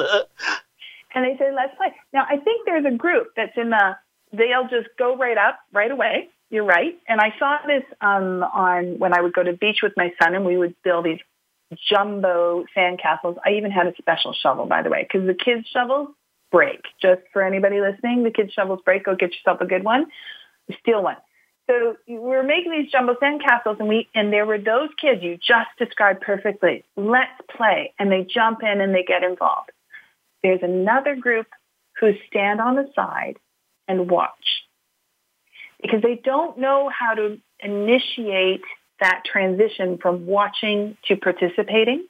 [1.14, 3.96] and they say, "Let's play." Now, I think there's a group that's in the.
[4.32, 6.98] They'll just go right up right away you're right.
[7.06, 10.34] And I saw this um, on when I would go to beach with my son
[10.34, 11.20] and we would build these
[11.90, 13.36] jumbo sandcastles.
[13.44, 16.08] I even had a special shovel, by the way, because the kids' shovels
[16.50, 16.80] break.
[17.02, 19.04] Just for anybody listening, the kids' shovels break.
[19.04, 20.06] Go get yourself a good one.
[20.80, 21.16] Steal one.
[21.68, 25.36] So we were making these jumbo sandcastles, and we and there were those kids you
[25.36, 26.82] just described perfectly.
[26.96, 29.70] Let's play, and they jump in and they get involved.
[30.42, 31.46] there's another group
[32.00, 33.36] who stand on the side
[33.89, 34.62] and watch
[35.80, 38.62] because they don't know how to initiate
[39.01, 42.07] that transition from watching to participating.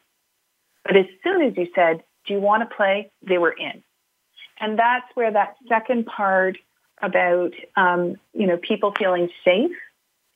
[0.85, 3.11] But as soon as you said, do you want to play?
[3.27, 3.83] They were in.
[4.61, 6.57] And that's where that second part
[7.01, 9.77] about, um, you know, people feeling safe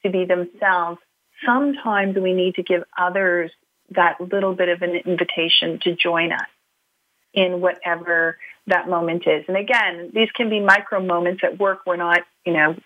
[0.04, 0.98] to be themselves.
[1.44, 3.50] Sometimes we need to give others
[3.90, 6.46] that little bit of an invitation to join us
[7.34, 9.44] in whatever that moment is.
[9.48, 11.80] And again, these can be micro moments at work.
[11.86, 12.76] We're not, you know,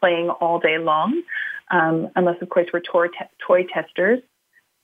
[0.00, 1.22] playing all day long,
[1.70, 4.20] um, unless of course we're toy, te- toy testers.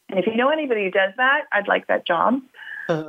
[0.08, 2.40] And if you know anybody who does that, I'd like that job.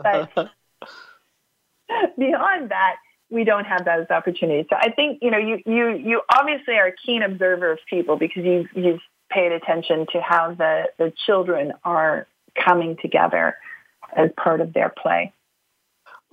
[0.03, 0.29] But
[2.17, 2.95] beyond that,
[3.29, 4.67] we don't have those opportunities.
[4.69, 8.15] So I think you know you you you obviously are a keen observer of people
[8.15, 13.57] because you you've paid attention to how the the children are coming together
[14.15, 15.33] as part of their play.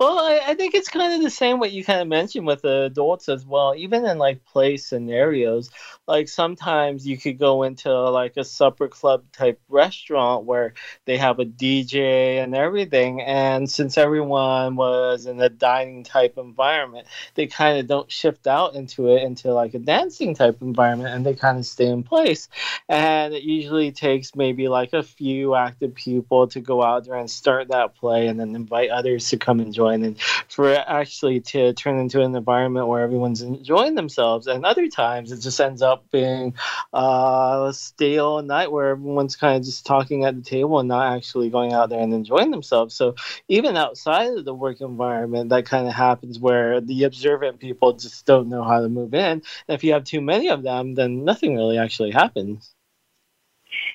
[0.01, 2.63] Well, I, I, think it's kind of the same what you kind of mentioned with
[2.63, 3.75] the adults as well.
[3.75, 5.69] Even in like play scenarios,
[6.07, 10.73] like sometimes you could go into like a supper club type restaurant where
[11.05, 13.21] they have a DJ and everything.
[13.21, 18.73] And since everyone was in a dining type environment, they kind of don't shift out
[18.73, 22.49] into it into like a dancing type environment and they kind of stay in place.
[22.89, 27.29] And it usually takes maybe like a few active people to go out there and
[27.29, 31.73] start that play and then invite others to come and join and for actually to
[31.73, 34.47] turn into an environment where everyone's enjoying themselves.
[34.47, 36.55] And other times it just ends up being
[36.93, 41.15] uh, a stale night where everyone's kind of just talking at the table and not
[41.15, 42.95] actually going out there and enjoying themselves.
[42.95, 43.15] So
[43.47, 48.25] even outside of the work environment, that kind of happens where the observant people just
[48.25, 49.21] don't know how to move in.
[49.21, 52.73] And if you have too many of them, then nothing really actually happens.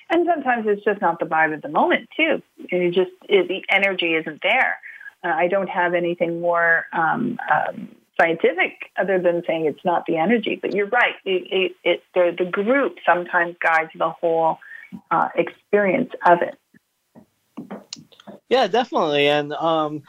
[0.09, 2.41] And sometimes it's just not the vibe of the moment too.
[2.71, 4.77] You just it, the energy isn't there.
[5.23, 7.89] Uh, I don't have anything more um, um,
[8.19, 10.57] scientific other than saying it's not the energy.
[10.61, 11.15] But you're right.
[11.25, 14.59] It, it, it the, the group sometimes guides the whole
[15.11, 16.57] uh, experience of it.
[18.49, 19.27] Yeah, definitely.
[19.27, 20.03] And um,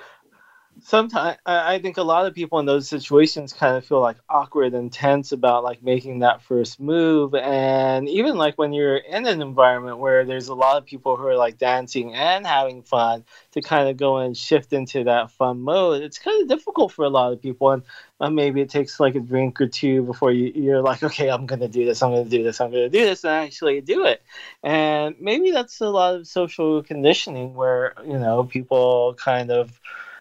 [0.89, 4.73] sometimes I think a lot of people in those situations kind of feel like awkward
[4.73, 7.35] and tense about like making that first move.
[7.35, 11.27] And even like when you're in an environment where there's a lot of people who
[11.27, 15.61] are like dancing and having fun to kind of go and shift into that fun
[15.61, 17.71] mode it's kind of difficult for a lot of people.
[17.71, 17.83] And
[18.19, 21.47] uh, maybe it takes like a drink or two before you, you're like okay i'm
[21.47, 24.23] gonna do this i'm gonna do this i'm gonna do this and actually do it.
[24.63, 29.79] And maybe that's a lot of social conditioning where you know people kind of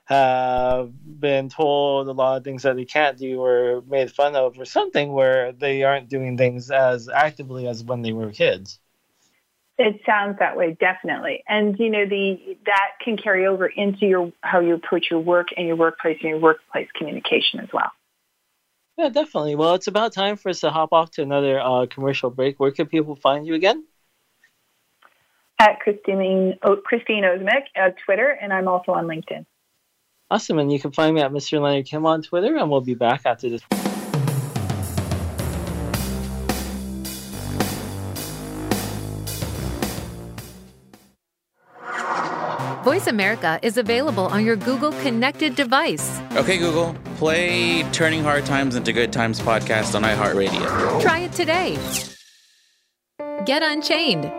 [0.08, 4.58] have been told a lot of things that they can't do or made fun of
[4.58, 8.80] or something where they aren't doing things as actively as when they were kids.
[9.78, 11.44] It sounds that way, definitely.
[11.48, 15.50] And you know, the that can carry over into your how you approach your work
[15.58, 17.92] and your workplace and your workplace communication as well.
[18.98, 19.56] Yeah, definitely.
[19.56, 22.62] Well, it's about time for us to hop off to another uh, commercial break.
[22.62, 23.86] Where can people find you again?
[25.60, 29.46] At Christine, Christine Ozimek at Twitter, and I'm also on LinkedIn.
[30.30, 30.60] Awesome.
[30.60, 31.62] And you can find me at Mr.
[31.62, 33.62] Leonard Kim on Twitter, and we'll be back after this.
[42.84, 46.22] Voice America is available on your Google connected device.
[46.38, 51.02] Okay, Google, play Turning Hard Times into Good Times podcast on iHeartRadio.
[51.02, 51.78] Try it today.
[53.46, 54.32] Get Unchained.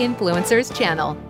[0.00, 1.29] Influencers channel.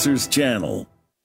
[0.01, 0.90] Influencers Channel.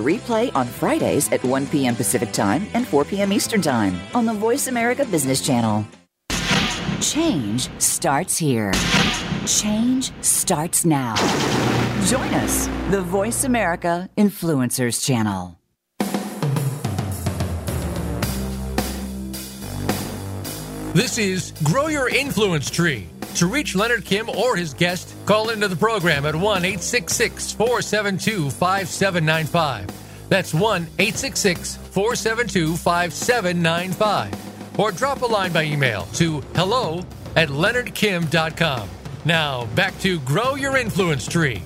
[0.00, 1.96] replay on Fridays at 1 p.m.
[1.96, 3.32] Pacific Time and 4 p.m.
[3.32, 5.86] Eastern Time on the Voice America Business Channel.
[7.00, 8.72] Change starts here.
[9.46, 11.14] Change starts now.
[12.04, 15.56] Join us, the Voice America Influencers Channel.
[20.92, 23.08] This is Grow Your Influence Tree.
[23.36, 28.50] To reach Leonard Kim or his guest, call into the program at 1 866 472
[28.50, 30.28] 5795.
[30.28, 34.80] That's 1 866 472 5795.
[34.80, 37.04] Or drop a line by email to hello
[37.36, 38.88] at leonardkim.com.
[39.24, 41.62] Now, back to Grow Your Influence Tree.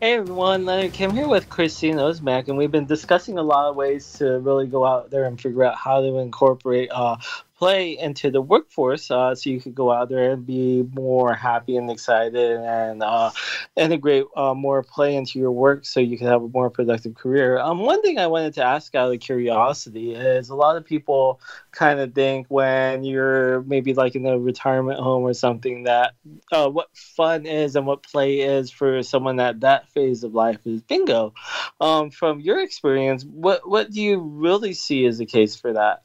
[0.00, 3.76] Hey everyone, Leonard Kim here with Christine Ozimek, and we've been discussing a lot of
[3.76, 7.16] ways to really go out there and figure out how to incorporate uh,
[7.60, 11.76] play into the workforce uh, so you could go out there and be more happy
[11.76, 13.30] and excited and uh,
[13.76, 17.58] integrate uh, more play into your work so you can have a more productive career.
[17.58, 21.38] Um, one thing I wanted to ask out of curiosity is a lot of people
[21.70, 26.14] kind of think when you're maybe like in a retirement home or something that
[26.52, 30.60] uh, what fun is and what play is for someone at that phase of life
[30.64, 31.34] is bingo.
[31.78, 36.04] Um, from your experience, what, what do you really see as the case for that?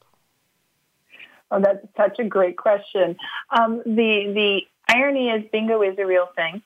[1.50, 3.16] Oh, that's such a great question.
[3.50, 6.62] Um, the the irony is bingo is a real thing,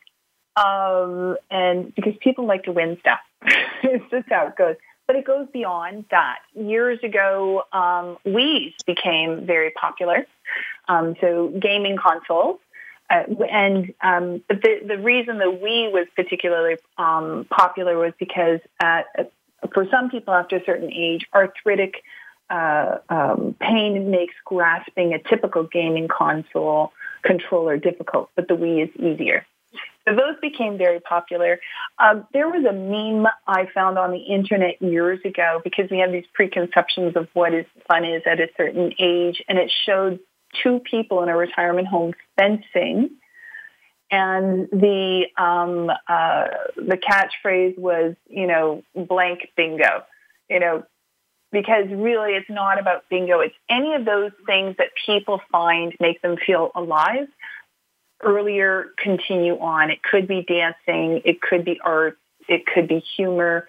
[0.56, 3.20] um, and because people like to win stuff,
[3.82, 4.76] it's just how it goes.
[5.06, 6.38] But it goes beyond that.
[6.54, 10.24] Years ago, um, Wii's became very popular.
[10.88, 12.60] Um, so gaming consoles.
[13.10, 18.60] Uh, and um, but the the reason the Wii was particularly um, popular was because
[18.78, 19.02] uh,
[19.74, 22.04] for some people after a certain age, arthritic
[22.50, 26.92] uh, um, pain makes grasping a typical gaming console
[27.22, 29.46] controller difficult, but the Wii is easier.
[30.08, 31.60] So those became very popular.
[31.98, 36.10] Um, there was a meme I found on the internet years ago because we have
[36.10, 40.18] these preconceptions of what is fun is at a certain age, and it showed
[40.62, 43.10] two people in a retirement home fencing,
[44.10, 46.46] and the um, uh,
[46.76, 50.02] the catchphrase was, you know, blank bingo,
[50.48, 50.82] you know,
[51.52, 53.40] because really it's not about bingo.
[53.40, 57.28] It's any of those things that people find make them feel alive.
[58.22, 59.90] Earlier, continue on.
[59.90, 61.22] It could be dancing.
[61.24, 62.18] It could be art.
[62.48, 63.66] It could be humor.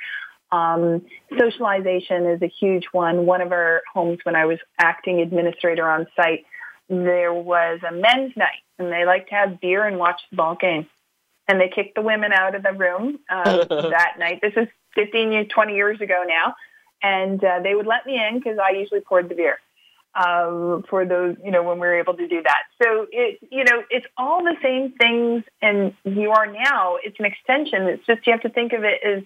[0.51, 1.05] Um,
[1.39, 3.25] socialization is a huge one.
[3.25, 6.45] One of our homes, when I was acting administrator on site,
[6.89, 10.55] there was a men's night, and they like to have beer and watch the ball
[10.55, 10.87] game.
[11.47, 14.39] And they kicked the women out of the room um, that night.
[14.41, 16.55] This is 15, 20 years ago now
[17.01, 19.57] and uh, they would let me in because I usually poured the beer
[20.15, 22.63] um, for those, you know, when we were able to do that.
[22.81, 26.97] So it, you know, it's all the same things, and you are now.
[27.03, 27.83] It's an extension.
[27.83, 29.23] It's just you have to think of it as,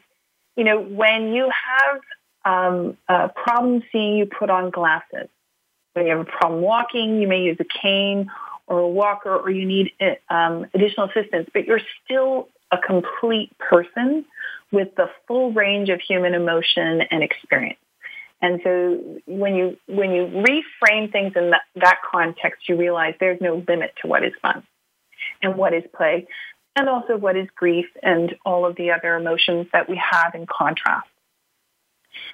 [0.56, 2.02] you know, when you have
[2.46, 5.28] um, a problem seeing, you put on glasses.
[5.94, 8.30] When you have a problem walking, you may use a cane
[8.68, 9.92] or a walker, or you need
[10.30, 14.26] um, additional assistance, but you're still a complete person
[14.76, 17.80] with the full range of human emotion and experience.
[18.42, 23.42] And so when you when you reframe things in that, that context, you realize there's
[23.42, 24.64] no limit to what is fun
[25.42, 26.28] and what is play,
[26.76, 30.46] and also what is grief and all of the other emotions that we have in
[30.46, 31.08] contrast.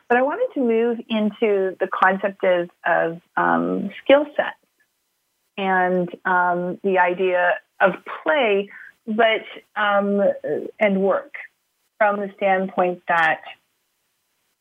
[0.10, 4.58] But I wanted to move into the concept of, of um, skill sets
[5.58, 8.70] and um, the idea of play,
[9.08, 10.22] but um,
[10.80, 11.34] and work
[12.02, 13.42] from the standpoint that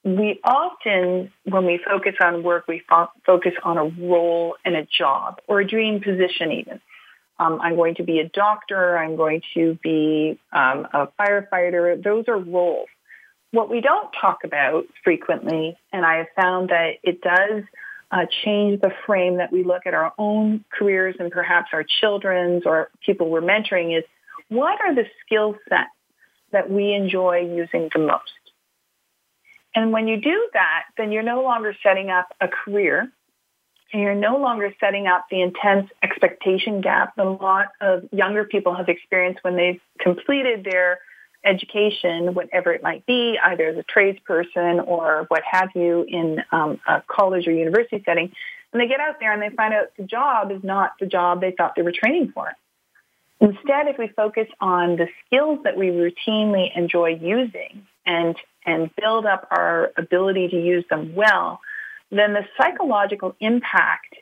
[0.05, 4.85] we often, when we focus on work, we fo- focus on a role and a
[4.85, 6.83] job or a dream position even.
[7.39, 8.99] Um, I'm going to be a doctor.
[8.99, 12.03] I'm going to be um, a firefighter.
[12.03, 12.91] Those are roles.
[13.53, 17.63] What we don't talk about frequently, and I have found that it does
[18.11, 22.67] uh, change the frame that we look at our own careers and perhaps our children's
[22.67, 24.05] or people we're mentoring is
[24.51, 25.89] what are the skill sets
[26.53, 28.33] that we enjoy using the most.
[29.75, 33.11] And when you do that, then you're no longer setting up a career
[33.93, 38.45] and you're no longer setting up the intense expectation gap that a lot of younger
[38.45, 41.01] people have experienced when they've completed their
[41.45, 46.81] education, whatever it might be, either as a tradesperson or what have you in um,
[46.87, 48.31] a college or university setting,
[48.73, 51.41] and they get out there and they find out the job is not the job
[51.41, 52.53] they thought they were training for.
[53.41, 58.37] Instead, if we focus on the skills that we routinely enjoy using and,
[58.67, 61.61] and build up our ability to use them well,
[62.11, 64.17] then the psychological impact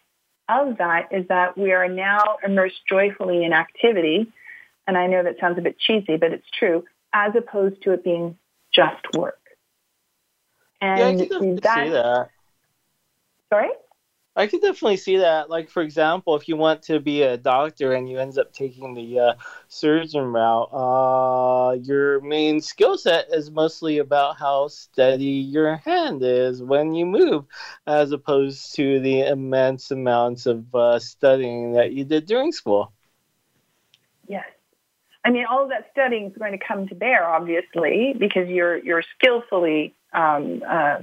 [0.49, 4.33] of that is that we are now immersed joyfully in activity.
[4.87, 8.05] And I know that sounds a bit cheesy, but it's true, as opposed to it
[8.05, 8.39] being
[8.73, 9.41] just work.
[10.81, 12.31] And yeah, I can that, see that.
[13.51, 13.71] Sorry?
[14.39, 15.51] I could definitely see that.
[15.51, 18.95] Like, for example, if you want to be a doctor and you end up taking
[18.95, 19.35] the uh,
[19.67, 26.63] surgeon route, uh, your main skill set is mostly about how steady your hand is
[26.63, 27.47] when you move,
[27.89, 32.93] as opposed to the immense amounts of uh, studying that you did during school.
[34.29, 34.47] Yes.
[35.25, 38.77] I mean, all of that studying is going to come to bear, obviously, because you're
[38.79, 40.99] you're skillfully um, uh,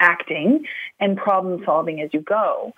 [0.00, 0.64] acting
[1.00, 2.72] and problem solving as you go.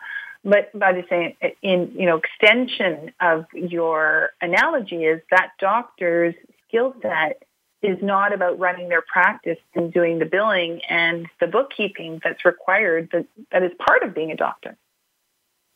[0.44, 6.34] But by the same, in you know, extension of your analogy is that doctor's
[6.66, 7.42] skill set
[7.82, 13.08] is not about running their practice and doing the billing and the bookkeeping that's required
[13.12, 14.76] that, that is part of being a doctor.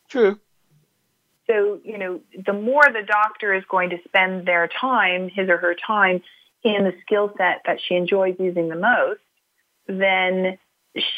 [0.09, 0.39] True.
[1.47, 5.57] So, you know, the more the doctor is going to spend their time, his or
[5.57, 6.21] her time,
[6.63, 9.19] in the skill set that she enjoys using the most,
[9.87, 10.57] then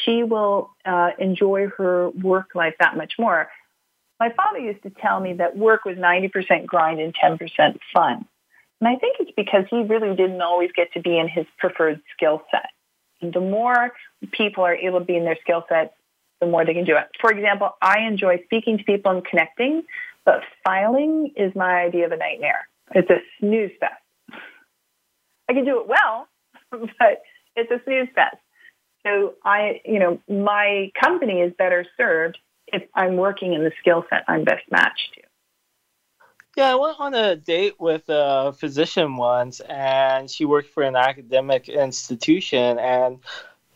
[0.04, 3.48] she will uh, enjoy her work life that much more.
[4.20, 8.26] My father used to tell me that work was 90% grind and 10% fun.
[8.80, 12.00] And I think it's because he really didn't always get to be in his preferred
[12.14, 12.70] skill set.
[13.20, 13.92] And the more
[14.32, 15.94] people are able to be in their skill set,
[16.40, 17.08] the more they can do it.
[17.20, 19.82] For example, I enjoy speaking to people and connecting,
[20.24, 22.68] but filing is my idea of a nightmare.
[22.94, 23.94] It's a snooze fest.
[25.48, 26.28] I can do it well,
[26.70, 27.22] but
[27.56, 28.36] it's a snooze fest.
[29.08, 34.04] So I, you know, my company is better served if I'm working in the skill
[34.10, 35.22] set I'm best matched to.
[36.56, 40.96] Yeah, I went on a date with a physician once, and she worked for an
[40.96, 43.20] academic institution, and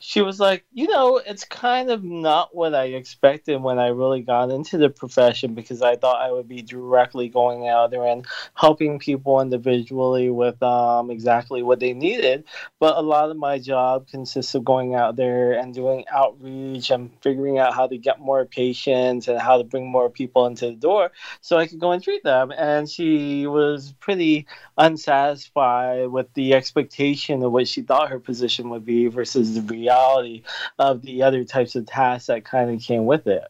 [0.05, 4.21] she was like, you know, it's kind of not what I expected when I really
[4.21, 8.27] got into the profession because I thought I would be directly going out there and
[8.55, 12.43] helping people individually with um, exactly what they needed.
[12.81, 17.13] But a lot of my job consists of going out there and doing outreach and
[17.21, 20.73] figuring out how to get more patients and how to bring more people into the
[20.73, 22.51] door so I could go and treat them.
[22.51, 28.85] And she was pretty unsatisfied with the expectation of what she thought her position would
[28.85, 30.43] be versus the reality reality
[30.79, 33.45] of the other types of tasks that kind of came with it.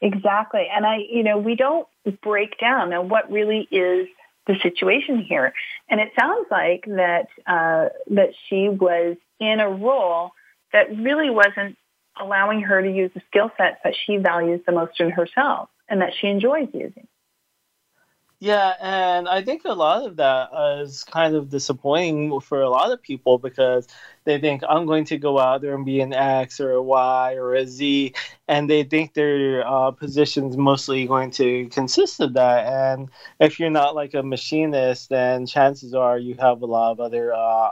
[0.00, 0.66] Exactly.
[0.74, 1.86] And I, you know, we don't
[2.22, 4.08] break down now what really is
[4.46, 5.52] the situation here.
[5.88, 10.30] And it sounds like that, uh, that she was in a role
[10.72, 11.76] that really wasn't
[12.18, 16.00] allowing her to use the skill sets that she values the most in herself and
[16.00, 17.06] that she enjoys using.
[18.42, 20.48] Yeah, and I think a lot of that
[20.80, 23.86] is kind of disappointing for a lot of people because
[24.24, 27.34] they think I'm going to go out there and be an X or a Y
[27.34, 28.14] or a Z,
[28.48, 32.66] and they think their uh, position's mostly going to consist of that.
[32.66, 33.08] And
[33.38, 37.32] if you're not like a machinist, then chances are you have a lot of other
[37.32, 37.70] uh,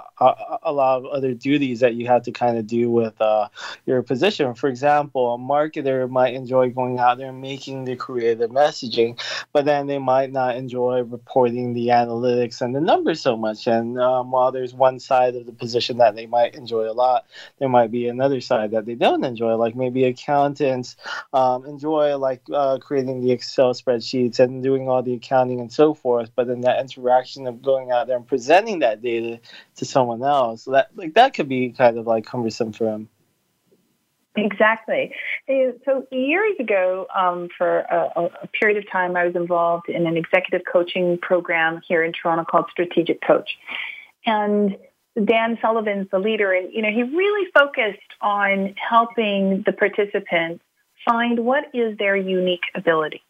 [0.62, 3.48] a, lot of other duties that you have to kind of do with uh,
[3.86, 4.54] your position.
[4.54, 9.20] For example, a marketer might enjoy going out there and making the creative messaging,
[9.52, 13.66] but then they might not enjoy reporting the analytics and the numbers so much.
[13.66, 16.92] And um, while there's one side of the position that they might might enjoy a
[16.92, 17.26] lot.
[17.58, 20.96] There might be another side that they don't enjoy, like maybe accountants
[21.32, 25.94] um, enjoy like uh, creating the Excel spreadsheets and doing all the accounting and so
[25.94, 26.30] forth.
[26.34, 29.40] But then that interaction of going out there and presenting that data
[29.76, 33.08] to someone else, that like that could be kind of like cumbersome for them.
[34.36, 35.12] Exactly.
[35.84, 40.16] So years ago, um, for a, a, period of time, I was involved in an
[40.16, 43.58] executive coaching program here in Toronto called Strategic Coach.
[44.24, 44.76] And
[45.24, 50.62] Dan Sullivan's the leader, and you know he really focused on helping the participants
[51.08, 53.22] find what is their unique ability.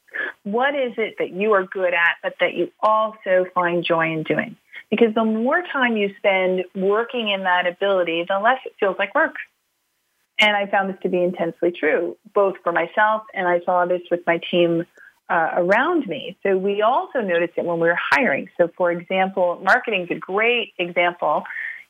[0.43, 4.23] What is it that you are good at, but that you also find joy in
[4.23, 4.57] doing?
[4.91, 9.15] Because the more time you spend working in that ability, the less it feels like
[9.15, 9.35] work.
[10.41, 14.03] And I found this to be intensely true, both for myself and I saw this
[14.11, 14.87] with my team
[15.29, 16.39] uh, around me.
[16.43, 18.49] So we also noticed it when we were hiring.
[18.57, 21.45] So for example, marketing is a great example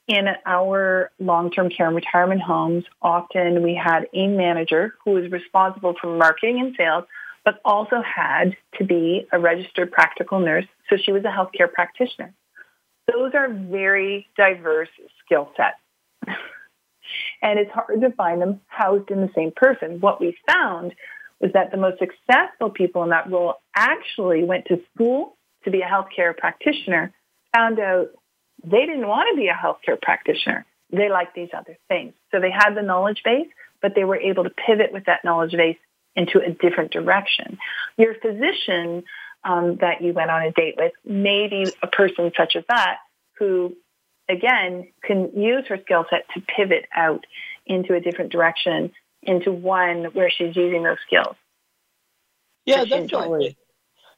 [0.09, 5.94] in our long-term care and retirement homes, often we had a manager who was responsible
[6.00, 7.04] for marketing and sales,
[7.44, 10.64] but also had to be a registered practical nurse.
[10.88, 12.32] So she was a healthcare practitioner.
[13.06, 14.88] Those are very diverse
[15.24, 15.76] skill sets.
[17.42, 20.00] and it's hard to find them housed in the same person.
[20.00, 20.94] What we found
[21.40, 25.82] was that the most successful people in that role actually went to school to be
[25.82, 27.12] a healthcare practitioner,
[27.54, 28.09] found out
[28.64, 30.64] they didn't want to be a healthcare practitioner.
[30.90, 32.14] They liked these other things.
[32.30, 33.48] So they had the knowledge base,
[33.82, 35.76] but they were able to pivot with that knowledge base
[36.16, 37.59] into a different direction.
[37.96, 39.04] Your physician
[39.44, 42.98] um, that you went on a date with may be a person such as that
[43.38, 43.76] who,
[44.28, 47.24] again, can use her skill set to pivot out
[47.66, 48.92] into a different direction,
[49.22, 51.36] into one where she's using those skills.
[52.64, 53.56] Yeah, definitely.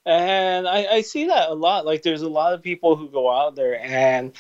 [0.07, 1.87] And I, I see that a lot.
[1.87, 4.33] Like, there's a lot of people who go out there and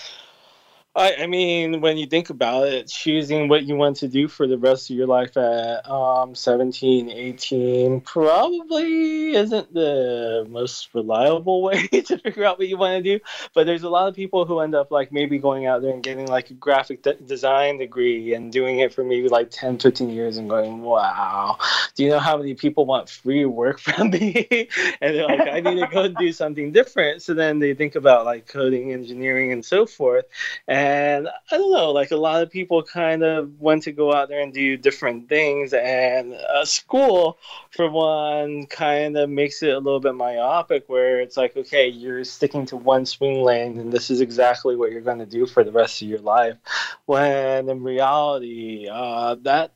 [0.97, 4.49] I, I mean, when you think about it, choosing what you want to do for
[4.49, 11.86] the rest of your life at um, 17, 18 probably isn't the most reliable way
[11.86, 13.22] to figure out what you want to do.
[13.55, 16.03] But there's a lot of people who end up like maybe going out there and
[16.03, 20.11] getting like a graphic de- design degree and doing it for maybe like 10, 15
[20.11, 21.57] years and going, wow,
[21.95, 24.68] do you know how many people want free work from me?
[25.01, 27.22] and they're like, I need to go do something different.
[27.22, 30.24] So then they think about like coding, engineering, and so forth.
[30.66, 34.14] And and I don't know, like a lot of people kind of want to go
[34.14, 35.74] out there and do different things.
[35.74, 37.37] And a school,
[37.70, 42.24] for one, kind of makes it a little bit myopic where it's like, okay, you're
[42.24, 45.64] sticking to one swing lane and this is exactly what you're going to do for
[45.64, 46.57] the rest of your life.
[47.05, 49.72] When in reality, uh, that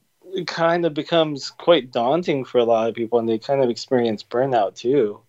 [0.47, 4.25] kind of becomes quite daunting for a lot of people and they kind of experience
[4.25, 5.21] burnout too.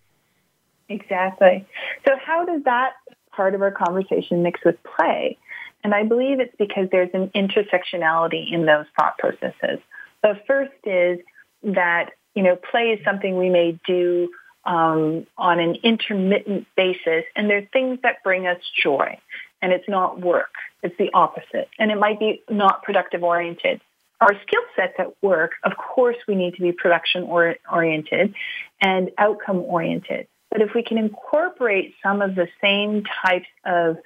[0.87, 1.65] Exactly.
[2.07, 2.93] So, how does that
[3.31, 5.37] part of our conversation mix with play?
[5.85, 9.77] And I believe it's because there's an intersectionality in those thought processes.
[10.23, 11.19] The first is
[11.61, 14.31] that, you know, play is something we may do
[14.65, 19.19] um, on an intermittent basis, and there are things that bring us joy,
[19.61, 20.55] and it's not work.
[20.81, 23.79] It's the opposite, and it might be not productive oriented.
[24.21, 28.33] Our skill sets at work, of course, we need to be production oriented
[28.81, 30.25] and outcome oriented.
[30.49, 33.97] But if we can incorporate some of the same types of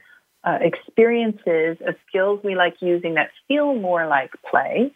[0.43, 4.91] uh, experiences of skills we like using that feel more like play,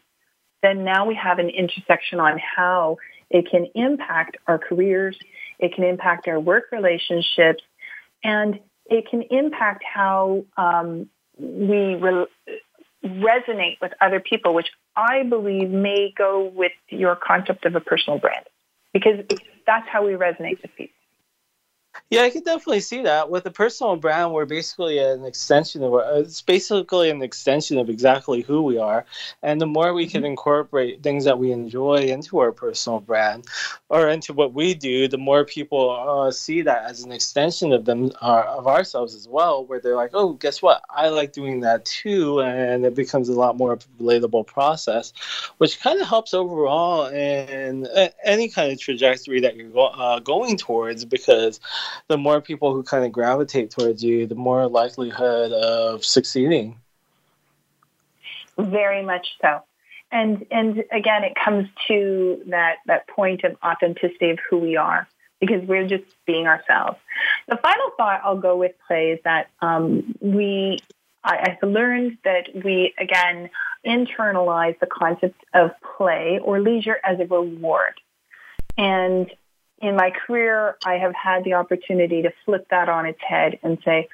[0.61, 2.97] then now we have an intersection on how
[3.29, 5.17] it can impact our careers,
[5.59, 7.63] it can impact our work relationships,
[8.23, 12.27] and it can impact how um, we re-
[13.05, 18.19] resonate with other people, which I believe may go with your concept of a personal
[18.19, 18.45] brand,
[18.93, 19.25] because
[19.65, 20.95] that's how we resonate with people.
[22.09, 23.29] Yeah, I can definitely see that.
[23.29, 28.41] With a personal brand, we're basically an extension of it's basically an extension of exactly
[28.41, 29.05] who we are.
[29.41, 30.31] And the more we can mm-hmm.
[30.31, 33.45] incorporate things that we enjoy into our personal brand
[33.89, 37.85] or into what we do, the more people uh, see that as an extension of
[37.85, 39.65] them uh, of ourselves as well.
[39.65, 40.83] Where they're like, "Oh, guess what?
[40.89, 45.13] I like doing that too," and it becomes a lot more relatable process,
[45.57, 47.87] which kind of helps overall in
[48.23, 51.59] any kind of trajectory that you're go- uh, going towards because
[52.07, 56.79] the more people who kind of gravitate towards you, the more likelihood of succeeding.
[58.57, 59.61] Very much so.
[60.11, 65.07] And and again, it comes to that that point of authenticity of who we are
[65.39, 66.97] because we're just being ourselves.
[67.47, 70.77] The final thought I'll go with play is that um, we
[71.23, 73.49] I, I learned that we again
[73.85, 77.99] internalize the concept of play or leisure as a reward.
[78.77, 79.31] And
[79.83, 83.77] in my career, I have had the opportunity to flip that on its head and
[83.83, 84.07] say,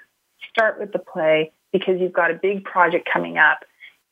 [0.50, 3.60] start with the play because you've got a big project coming up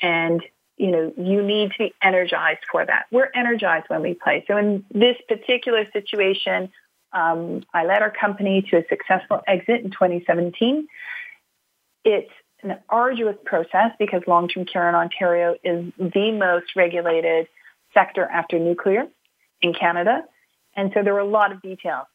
[0.02, 0.42] and
[0.78, 3.08] you know you need to be energized for that.
[3.12, 4.46] We're energized when we play.
[4.48, 6.70] So in this particular situation
[7.14, 10.88] um, i led our company to a successful exit in 2017
[12.04, 12.32] it's
[12.64, 17.48] an arduous process because long-term care in ontario is the most regulated
[17.94, 19.08] sector after nuclear
[19.62, 20.24] in canada
[20.78, 22.06] and so there were a lot of details.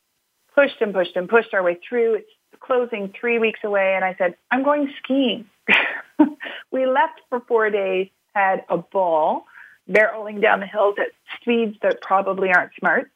[0.54, 2.14] Pushed and pushed and pushed our way through.
[2.14, 3.94] It's closing three weeks away.
[3.96, 5.46] And I said, I'm going skiing.
[6.70, 9.44] we left for four days, had a ball,
[9.90, 11.08] barreling down the hills at
[11.40, 13.10] speeds that probably aren't smart,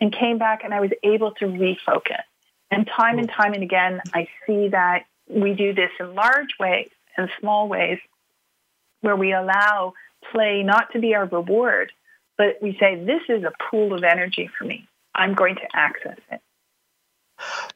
[0.00, 2.22] and came back and I was able to refocus.
[2.70, 6.90] And time and time and again, I see that we do this in large ways
[7.16, 7.98] and small ways
[9.00, 9.94] where we allow
[10.32, 11.90] play not to be our reward,
[12.40, 14.88] but we say, this is a pool of energy for me.
[15.14, 16.40] I'm going to access it.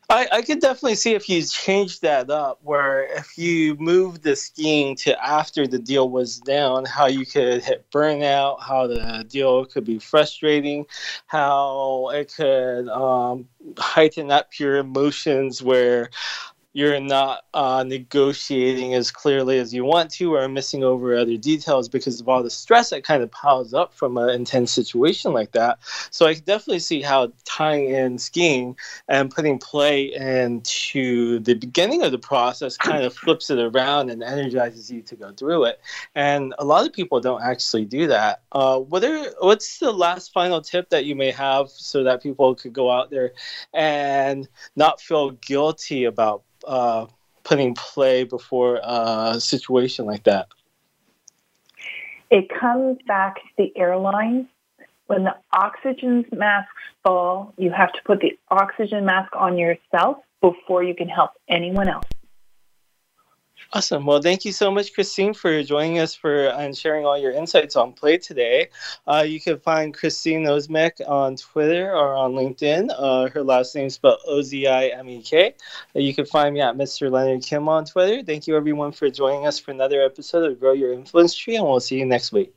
[0.09, 4.35] I, I could definitely see if you change that up, where if you move the
[4.35, 9.67] skiing to after the deal was down, how you could hit burnout, how the deal
[9.67, 10.87] could be frustrating,
[11.27, 13.47] how it could um,
[13.77, 16.09] heighten up your emotions, where
[16.75, 21.89] you're not uh, negotiating as clearly as you want to or missing over other details
[21.89, 25.53] because of all the stress that kind of piles up from an intense situation like
[25.53, 25.79] that.
[26.11, 28.77] So I definitely see how tying in skiing
[29.09, 34.25] and putting play into the beginning of the process kind of flips it around and
[34.25, 35.81] energizes you to go through it.
[36.17, 38.43] And a lot of people don't actually do that.
[38.51, 42.57] Uh, what are, what's the last final tip that you may have so that people
[42.57, 43.33] could go out there
[43.73, 47.07] and not feel guilty about uh,
[47.43, 50.49] putting play before a situation like that?
[52.31, 54.47] It comes back to the airlines.
[55.07, 60.83] When the oxygen masks fall, you have to put the oxygen mask on yourself before
[60.83, 62.07] you can help anyone else.
[63.75, 64.07] Awesome.
[64.07, 67.75] Well, thank you so much, Christine, for joining us for and sharing all your insights
[67.75, 68.69] on play today.
[69.05, 72.95] Uh, you can find Christine Ozimek on Twitter or on LinkedIn.
[72.97, 75.57] Uh, her last name is spelled O Z I M E K.
[75.97, 77.11] Uh, you can find me at Mr.
[77.11, 78.23] Leonard Kim on Twitter.
[78.23, 81.67] Thank you, everyone, for joining us for another episode of Grow Your Influence Tree, and
[81.67, 82.55] we'll see you next week.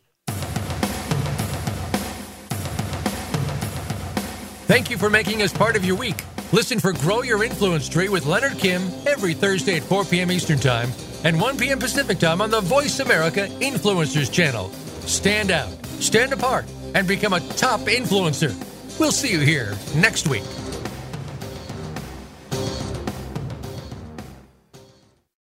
[4.68, 6.24] Thank you for making us part of your week.
[6.52, 10.32] Listen for Grow Your Influence Tree with Leonard Kim every Thursday at 4 p.m.
[10.32, 10.92] Eastern Time
[11.24, 11.80] and 1 p.m.
[11.80, 14.70] Pacific Time on the Voice America Influencers channel.
[15.02, 16.66] Stand out, stand apart,
[16.96, 18.54] and become a top influencer.
[19.00, 20.44] We'll see you here next week.